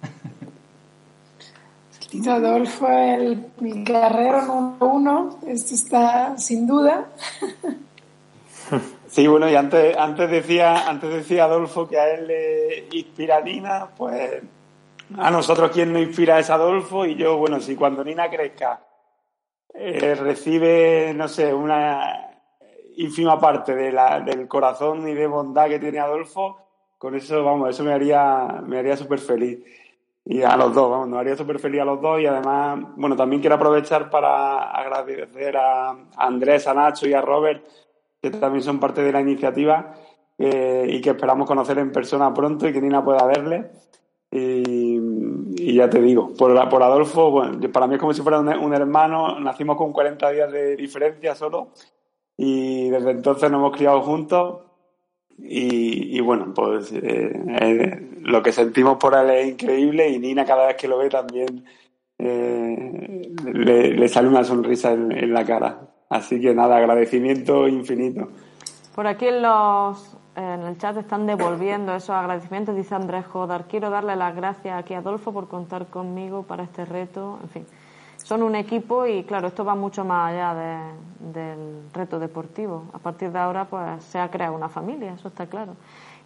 [2.00, 7.08] el Tito Adolfo es el, mi guerrero número uno, esto está sin duda.
[9.10, 13.88] Sí, bueno, y antes, antes decía, antes decía Adolfo que a él le inspira Nina,
[13.96, 14.40] pues
[15.18, 18.86] a nosotros quien nos inspira es Adolfo y yo, bueno, si cuando Nina crezca
[19.74, 22.38] eh, recibe, no sé, una
[22.98, 26.58] ínfima parte de la, del corazón y de bondad que tiene Adolfo,
[26.96, 29.58] con eso, vamos, eso me haría, me haría súper feliz.
[30.24, 33.16] Y a los dos, vamos, nos haría súper feliz a los dos y además, bueno,
[33.16, 37.64] también quiero aprovechar para agradecer a Andrés, a Nacho y a Robert
[38.20, 39.94] que también son parte de la iniciativa
[40.38, 43.70] y que esperamos conocer en persona pronto y que Nina pueda verle.
[44.32, 48.48] Y, ya te digo, por, por Adolfo, bueno, para mí es como si fuera un,
[48.48, 51.72] un, hermano, nacimos con 40 días de diferencia solo
[52.36, 54.60] y desde entonces nos hemos criado juntos
[55.42, 60.68] y, bueno, pues eh, eh, lo que sentimos por él es increíble y Nina cada
[60.68, 61.64] vez que lo ve también
[62.18, 65.89] eh, le, le, sale una sonrisa en la cara.
[66.10, 68.28] Así que nada, agradecimiento infinito.
[68.96, 73.66] Por aquí en, los, en el chat están devolviendo esos agradecimientos, dice Andrés Jodar.
[73.68, 77.38] Quiero darle las gracias aquí a Adolfo por contar conmigo para este reto.
[77.44, 77.66] En fin,
[78.16, 82.86] son un equipo y claro, esto va mucho más allá de, del reto deportivo.
[82.92, 85.76] A partir de ahora pues se ha creado una familia, eso está claro.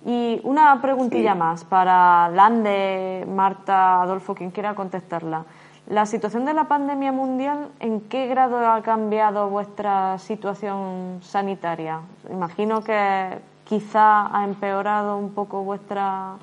[0.07, 1.39] Y una preguntilla sí.
[1.39, 5.45] más para Lande, Marta, Adolfo, quien quiera contestarla.
[5.89, 12.01] La situación de la pandemia mundial, ¿en qué grado ha cambiado vuestra situación sanitaria?
[12.31, 16.37] Imagino que quizá ha empeorado un poco vuestra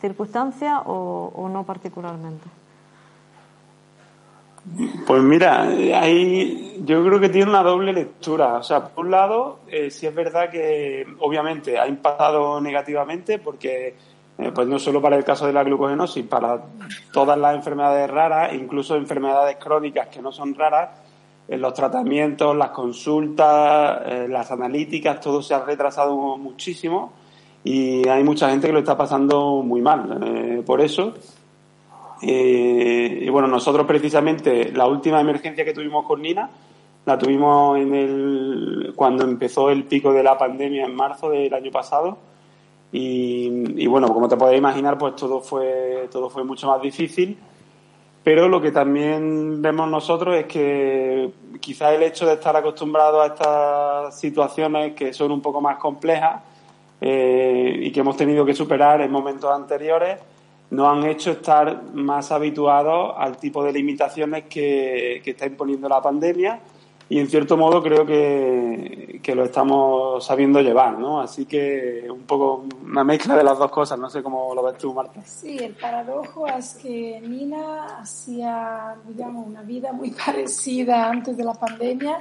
[0.00, 2.48] circunstancia o, no particularmente.
[5.06, 8.54] Pues mira, ahí yo creo que tiene una doble lectura.
[8.54, 13.94] O sea, por un lado, eh, sí es verdad que obviamente ha impactado negativamente porque
[14.38, 16.62] eh, pues no solo para el caso de la glucogenosis, para
[17.10, 20.90] todas las enfermedades raras, incluso enfermedades crónicas que no son raras,
[21.48, 27.12] en los tratamientos, las consultas, eh, las analíticas, todo se ha retrasado muchísimo
[27.64, 31.14] y hay mucha gente que lo está pasando muy mal eh, por eso.
[32.20, 36.50] y bueno, nosotros precisamente la última emergencia que tuvimos con Nina
[37.06, 41.70] la tuvimos en el, cuando empezó el pico de la pandemia en marzo del año
[41.70, 42.18] pasado
[42.92, 47.36] y, bueno, como te podéis imaginar, pues todo fue, todo fue mucho más difícil.
[48.22, 51.30] Pero lo que también vemos nosotros es que
[51.60, 56.42] quizás el hecho de estar acostumbrados a estas situaciones que son un poco más complejas
[57.00, 60.18] eh, y que hemos tenido que superar en momentos anteriores,
[60.70, 66.60] nos han hecho estar más habituados al tipo de limitaciones que está imponiendo la pandemia
[67.08, 71.20] y en cierto modo creo que, que, lo estamos sabiendo llevar, ¿no?
[71.20, 74.76] Así que un poco una mezcla de las dos cosas, no sé cómo lo ves
[74.76, 75.22] tú, Marta.
[75.24, 81.54] Sí, el paradojo es que Nina hacía, digamos, una vida muy parecida antes de la
[81.54, 82.18] pandemia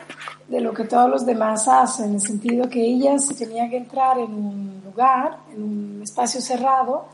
[0.47, 3.77] de lo que todos los demás hacen, en el sentido que ella si tenía que
[3.77, 7.05] entrar en un lugar, en un espacio cerrado,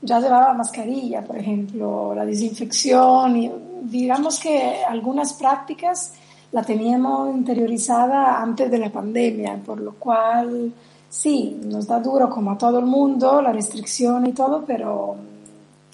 [0.00, 3.52] ya llevaba mascarilla, por ejemplo, la desinfección y
[3.82, 6.14] digamos que algunas prácticas
[6.52, 10.72] la teníamos interiorizada antes de la pandemia, por lo cual
[11.08, 15.16] sí, nos da duro como a todo el mundo, la restricción y todo, pero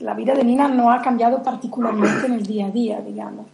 [0.00, 3.46] la vida de Nina no ha cambiado particularmente en el día a día, digamos.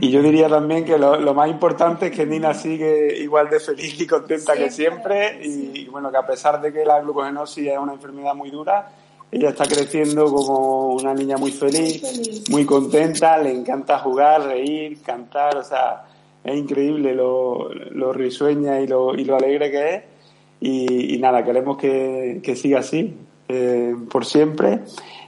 [0.00, 4.00] Y yo diría también que lo, más importante es que Nina sigue igual de feliz
[4.00, 7.92] y contenta que siempre y, bueno, que a pesar de que la glucogenosis es una
[7.92, 8.90] enfermedad muy dura,
[9.32, 15.56] ella está creciendo como una niña muy feliz, muy, contenta, le encanta jugar, reír, cantar,
[15.56, 16.04] o sea,
[16.42, 20.02] es increíble lo, lo risueña y lo, y lo alegre que es.
[20.62, 23.14] Y, nada, queremos que, siga así,
[23.48, 24.80] eh, por siempre.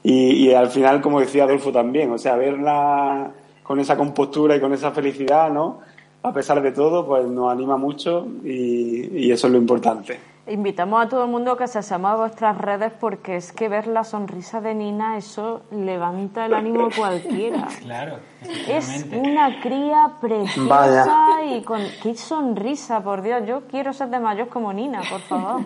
[0.02, 3.32] Y, y, al final, como decía Adolfo también, o sea, verla
[3.62, 5.78] con esa compostura y con esa felicidad, ¿no?
[6.24, 10.31] A pesar de todo, pues nos anima mucho y, y eso es lo importante.
[10.48, 13.86] Invitamos a todo el mundo que se asoma a vuestras redes porque es que ver
[13.86, 17.68] la sonrisa de Nina, eso levanta el ánimo a cualquiera.
[17.82, 18.18] Claro.
[18.68, 23.44] Es una cría preciosa y con qué sonrisa, por Dios.
[23.46, 25.62] Yo quiero ser de mayor como Nina, por favor.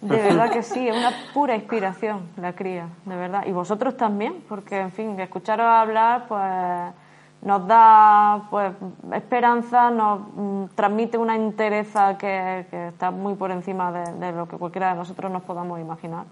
[0.00, 3.44] De verdad que sí, es una pura inspiración la cría, de verdad.
[3.46, 6.94] Y vosotros también, porque, en fin, escucharos hablar, pues
[7.42, 8.72] nos da pues
[9.12, 14.90] esperanza, nos mm, transmite una entereza que, está muy por encima de, lo que cualquiera
[14.90, 16.24] de nosotros nos podamos imaginar.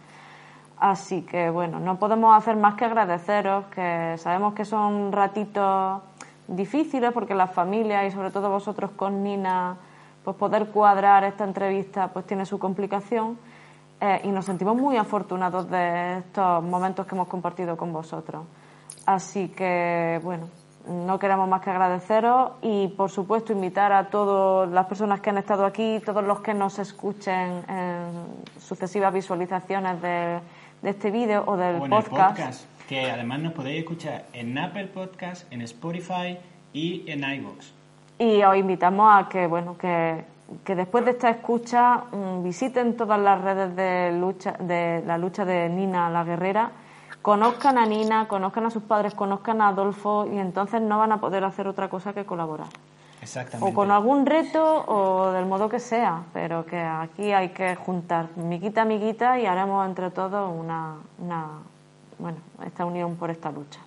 [0.79, 6.03] Así que bueno, no podemos hacer más que agradeceros, que sabemos que son ratitos
[6.49, 9.77] difíciles porque las familias y sobre todo vosotros con Nina,
[10.25, 13.39] pues poder cuadrar esta entrevista pues tiene su complicación
[14.01, 18.45] eh, y nos sentimos muy afortunados de estos momentos que hemos compartido con vosotros.
[19.07, 20.49] Así que bueno,
[20.89, 25.39] no queremos más que agradeceros y, por supuesto, invitar a todas las personas que han
[25.39, 30.41] estado aquí, todos los que nos escuchen en sucesivas visualizaciones de,
[30.83, 32.65] este vídeo o del podcast.
[32.89, 36.39] Que además nos podéis escuchar en Apple Podcast, en Spotify
[36.73, 37.73] y en iVoox.
[38.19, 40.25] Y os invitamos a que, bueno, que,
[40.65, 45.45] que después de esta escucha mm, visiten todas las redes de lucha de la lucha
[45.45, 46.71] de Nina la Guerrera
[47.27, 51.19] conozcan a Nina, conozcan a sus padres, conozcan a Adolfo y entonces no van a
[51.19, 52.69] poder hacer otra cosa que colaborar.
[53.21, 53.69] Exactamente.
[53.69, 58.29] O con algún reto o del modo que sea, pero que aquí hay que juntar
[58.37, 61.49] miguita a miguita y haremos entre todos una, una
[62.21, 63.81] bueno, esta unión por esta lucha.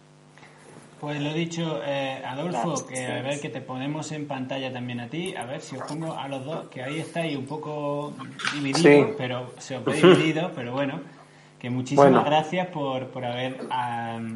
[0.99, 5.07] Pues lo dicho, eh, Adolfo, que a ver que te ponemos en pantalla también a
[5.07, 8.11] ti, a ver si os pongo a los dos, que ahí estáis un poco
[8.53, 10.99] divididos, pero se os ve dividido, pero bueno,
[11.59, 13.59] que muchísimas gracias por, por haber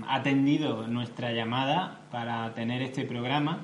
[0.10, 3.62] atendido nuestra llamada para tener este programa.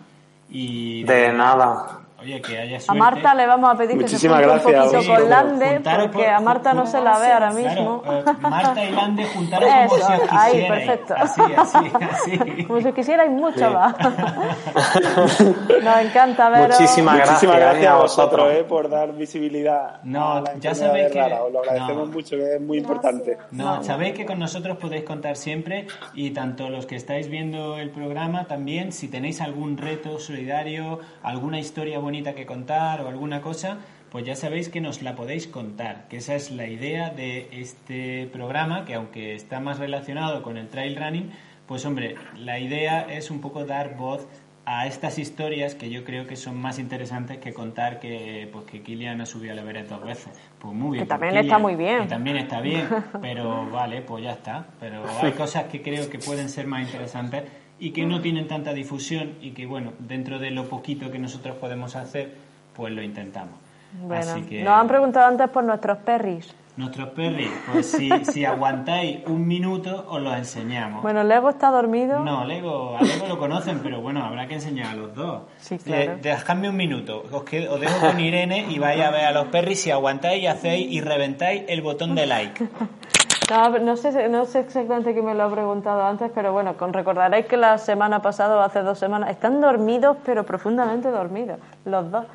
[0.49, 2.01] Y de nada.
[2.21, 2.91] Oye, que haya suerte.
[2.91, 6.39] A Marta le vamos a pedir que se ponga un poquito con Lande, porque a
[6.41, 8.03] Marta no se la ve ahora mismo.
[8.05, 11.15] Eh, Marta y Lande juntaros como si os Ahí, perfecto.
[11.17, 11.77] Así, así,
[12.11, 12.63] así.
[12.65, 13.95] Como si os quisierais mucho más.
[15.83, 16.79] Nos encanta veros.
[16.79, 21.11] Muchísimas gracias, Muchísimas gracias a vosotros eh, por dar visibilidad no, a la ya sabéis
[21.11, 23.37] que Os lo agradecemos mucho, que es muy importante.
[23.51, 27.91] No, sabéis que con nosotros podéis contar siempre y tanto los que estáis viendo el
[27.91, 33.39] programa también, si tenéis algún reto solidario, alguna historia bonita bonita que contar o alguna
[33.39, 33.77] cosa,
[34.11, 38.27] pues ya sabéis que nos la podéis contar, que esa es la idea de este
[38.33, 41.29] programa, que aunque está más relacionado con el trail running,
[41.67, 44.27] pues hombre, la idea es un poco dar voz
[44.65, 48.81] a estas historias que yo creo que son más interesantes que contar que pues que
[48.81, 50.33] Kilian ha subido al Everest dos veces.
[50.57, 51.03] Pues muy bien.
[51.03, 52.01] Que también está muy bien.
[52.01, 52.87] Que también está bien,
[53.21, 54.65] pero vale, pues ya está.
[54.79, 57.43] Pero hay cosas que creo que pueden ser más interesantes
[57.79, 61.55] y que no tienen tanta difusión y que, bueno, dentro de lo poquito que nosotros
[61.57, 62.35] podemos hacer,
[62.75, 63.55] pues lo intentamos.
[64.01, 66.53] Bueno, nos han preguntado antes por nuestros perris.
[66.77, 71.01] Nuestros perris, pues si, si aguantáis un minuto os los enseñamos.
[71.01, 72.23] Bueno, Lego está dormido.
[72.23, 75.41] No, Lego, a Lego lo conocen, pero bueno, habrá que enseñar a los dos.
[75.57, 76.17] Sí, claro.
[76.21, 79.81] dejadme un minuto, os, os dejo con Irene y vais a ver a los perris
[79.81, 82.65] si aguantáis y hacéis y reventáis el botón de like.
[83.49, 87.57] No, sé, no sé exactamente quién me lo ha preguntado antes, pero bueno, recordaréis que
[87.57, 92.25] la semana pasada o hace dos semanas están dormidos, pero profundamente dormidos, los dos.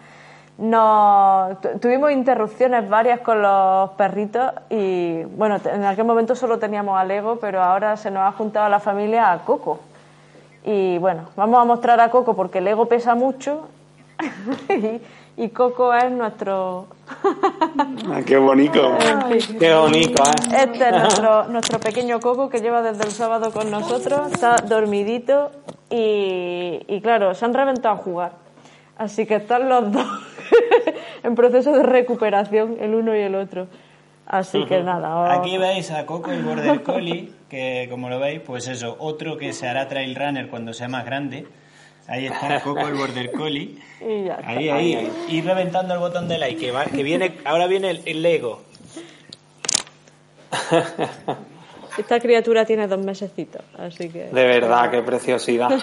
[1.63, 7.05] tu- tuvimos interrupciones varias con los perritos y bueno, en aquel momento solo teníamos a
[7.05, 9.79] Lego, pero ahora se nos ha juntado a la familia a Coco.
[10.65, 13.69] Y bueno, vamos a mostrar a Coco porque Lego pesa mucho
[15.37, 18.97] y, Coco es nuestro Ah, qué bonito.
[19.59, 20.57] Qué bonito, ¿eh?
[20.65, 25.51] este es nuestro, nuestro pequeño Coco que lleva desde el sábado con nosotros, está dormidito
[25.91, 28.33] y, y claro, se han reventado a jugar.
[28.97, 30.07] Así que están los dos
[31.23, 33.67] en proceso de recuperación, el uno y el otro.
[34.27, 35.17] Así que nada.
[35.19, 39.37] os- Aquí veis a Coco el Border Collie, que como lo veis, pues eso, otro
[39.37, 41.47] que se hará trail runner cuando sea más grande.
[42.07, 43.79] Ahí está Coco el Border Collie.
[44.07, 44.51] Y ya está.
[44.51, 45.11] Ahí, ahí.
[45.29, 48.63] Y reventando el botón de like, que, va- que viene, ahora viene el, el Lego.
[51.99, 54.25] Esta criatura tiene dos mesecitos, así que...
[54.25, 55.71] De verdad, qué preciosidad.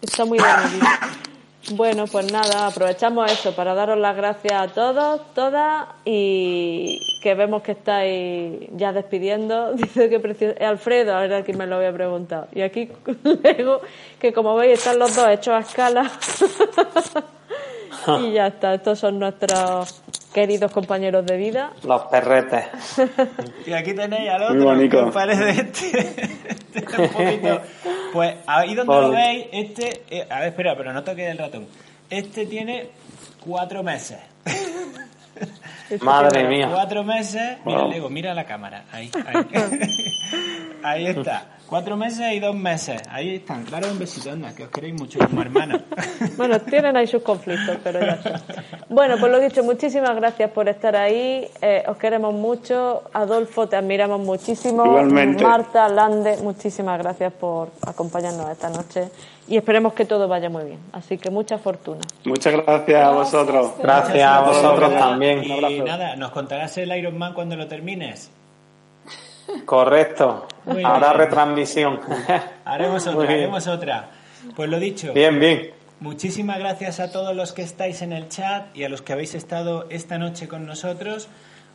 [0.00, 0.86] Está muy bonito.
[1.70, 7.62] Bueno, pues nada, aprovechamos eso para daros las gracias a todos, todas y que vemos
[7.62, 9.72] que estáis ya despidiendo.
[9.74, 10.56] Dice que precioso.
[10.58, 12.48] Es Alfredo, ahora que me lo había preguntado.
[12.52, 12.90] Y aquí
[13.22, 13.80] luego,
[14.18, 16.10] que como veis están los dos hechos a escala.
[18.22, 20.02] y ya está, estos son nuestros
[20.32, 21.72] queridos compañeros de vida.
[21.84, 22.64] Los perretes.
[23.66, 25.04] Y aquí tenéis al Muy otro, bonito.
[25.06, 25.98] que parece este.
[26.74, 27.60] este un poquito.
[28.12, 30.02] Pues ahí donde lo veis, este.
[30.10, 31.66] eh, a ver, espera, pero no toque el ratón.
[32.10, 32.88] Este tiene
[33.44, 34.18] cuatro meses.
[36.00, 36.68] Madre mía.
[36.72, 37.58] Cuatro meses.
[37.64, 37.90] Mira, Wow.
[37.90, 38.84] Lego, mira la cámara.
[38.92, 39.44] Ahí, ahí.
[40.82, 41.46] ahí está.
[41.72, 43.00] Cuatro meses y dos meses.
[43.08, 43.64] Ahí están.
[43.64, 45.80] Daros un besito, anda, que os queréis mucho como hermanos.
[46.36, 48.42] Bueno, tienen ahí sus conflictos, pero ya está.
[48.90, 51.48] Bueno, pues lo dicho, muchísimas gracias por estar ahí.
[51.62, 53.04] eh, os queremos mucho.
[53.14, 54.84] Adolfo, te admiramos muchísimo.
[54.84, 55.42] Igualmente.
[55.42, 59.08] Marta, Lande, muchísimas gracias por acompañarnos esta noche.
[59.48, 60.78] Y esperemos que todo vaya muy bien.
[60.92, 62.00] Así que mucha fortuna.
[62.26, 63.70] Muchas gracias a vosotros.
[63.82, 65.00] Gracias a vosotros Gracias.
[65.00, 65.42] también.
[65.44, 68.30] Y nada, nos contarás el Iron Man cuando lo termines.
[69.64, 70.46] Correcto.
[70.64, 71.18] Muy Ahora bien.
[71.18, 72.00] retransmisión.
[72.64, 73.40] Haremos Muy otra, bien.
[73.40, 74.10] haremos otra.
[74.56, 75.12] Pues lo dicho.
[75.12, 75.70] Bien, bien.
[76.00, 79.34] Muchísimas gracias a todos los que estáis en el chat y a los que habéis
[79.34, 81.28] estado esta noche con nosotros.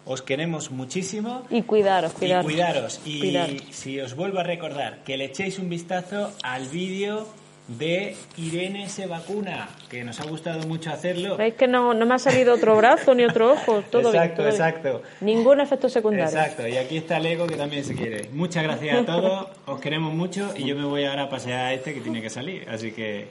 [0.05, 1.43] Os queremos muchísimo.
[1.49, 2.45] Y cuidaros, Y cuidaros.
[2.45, 3.01] cuidaros.
[3.05, 3.61] Y Cuidaros.
[3.72, 7.28] si os vuelvo a recordar, que le echéis un vistazo al vídeo
[7.68, 11.36] de Irene se vacuna, que nos ha gustado mucho hacerlo.
[11.38, 13.82] ¿Veis que no, no me ha salido otro brazo ni otro ojo?
[13.91, 14.53] Todo bien, Exacto, bien.
[14.53, 15.01] exacto.
[15.22, 16.26] Ningún efecto secundario.
[16.26, 18.30] Exacto, y aquí está Lego que también se quiere.
[18.32, 21.74] Muchas gracias a todos, os queremos mucho y yo me voy ahora a pasear a
[21.74, 22.68] este que tiene que salir.
[22.70, 23.28] Así que,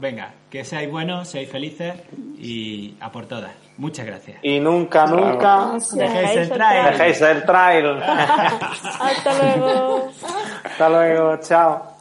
[0.00, 1.94] venga, que seáis buenos, seáis felices
[2.38, 3.52] y a por todas.
[3.76, 4.38] Muchas gracias.
[4.42, 6.84] Y nunca, nunca Dejéis el el trail.
[6.92, 7.86] dejéis el trail.
[8.02, 10.10] Hasta luego.
[10.64, 11.97] Hasta luego, chao.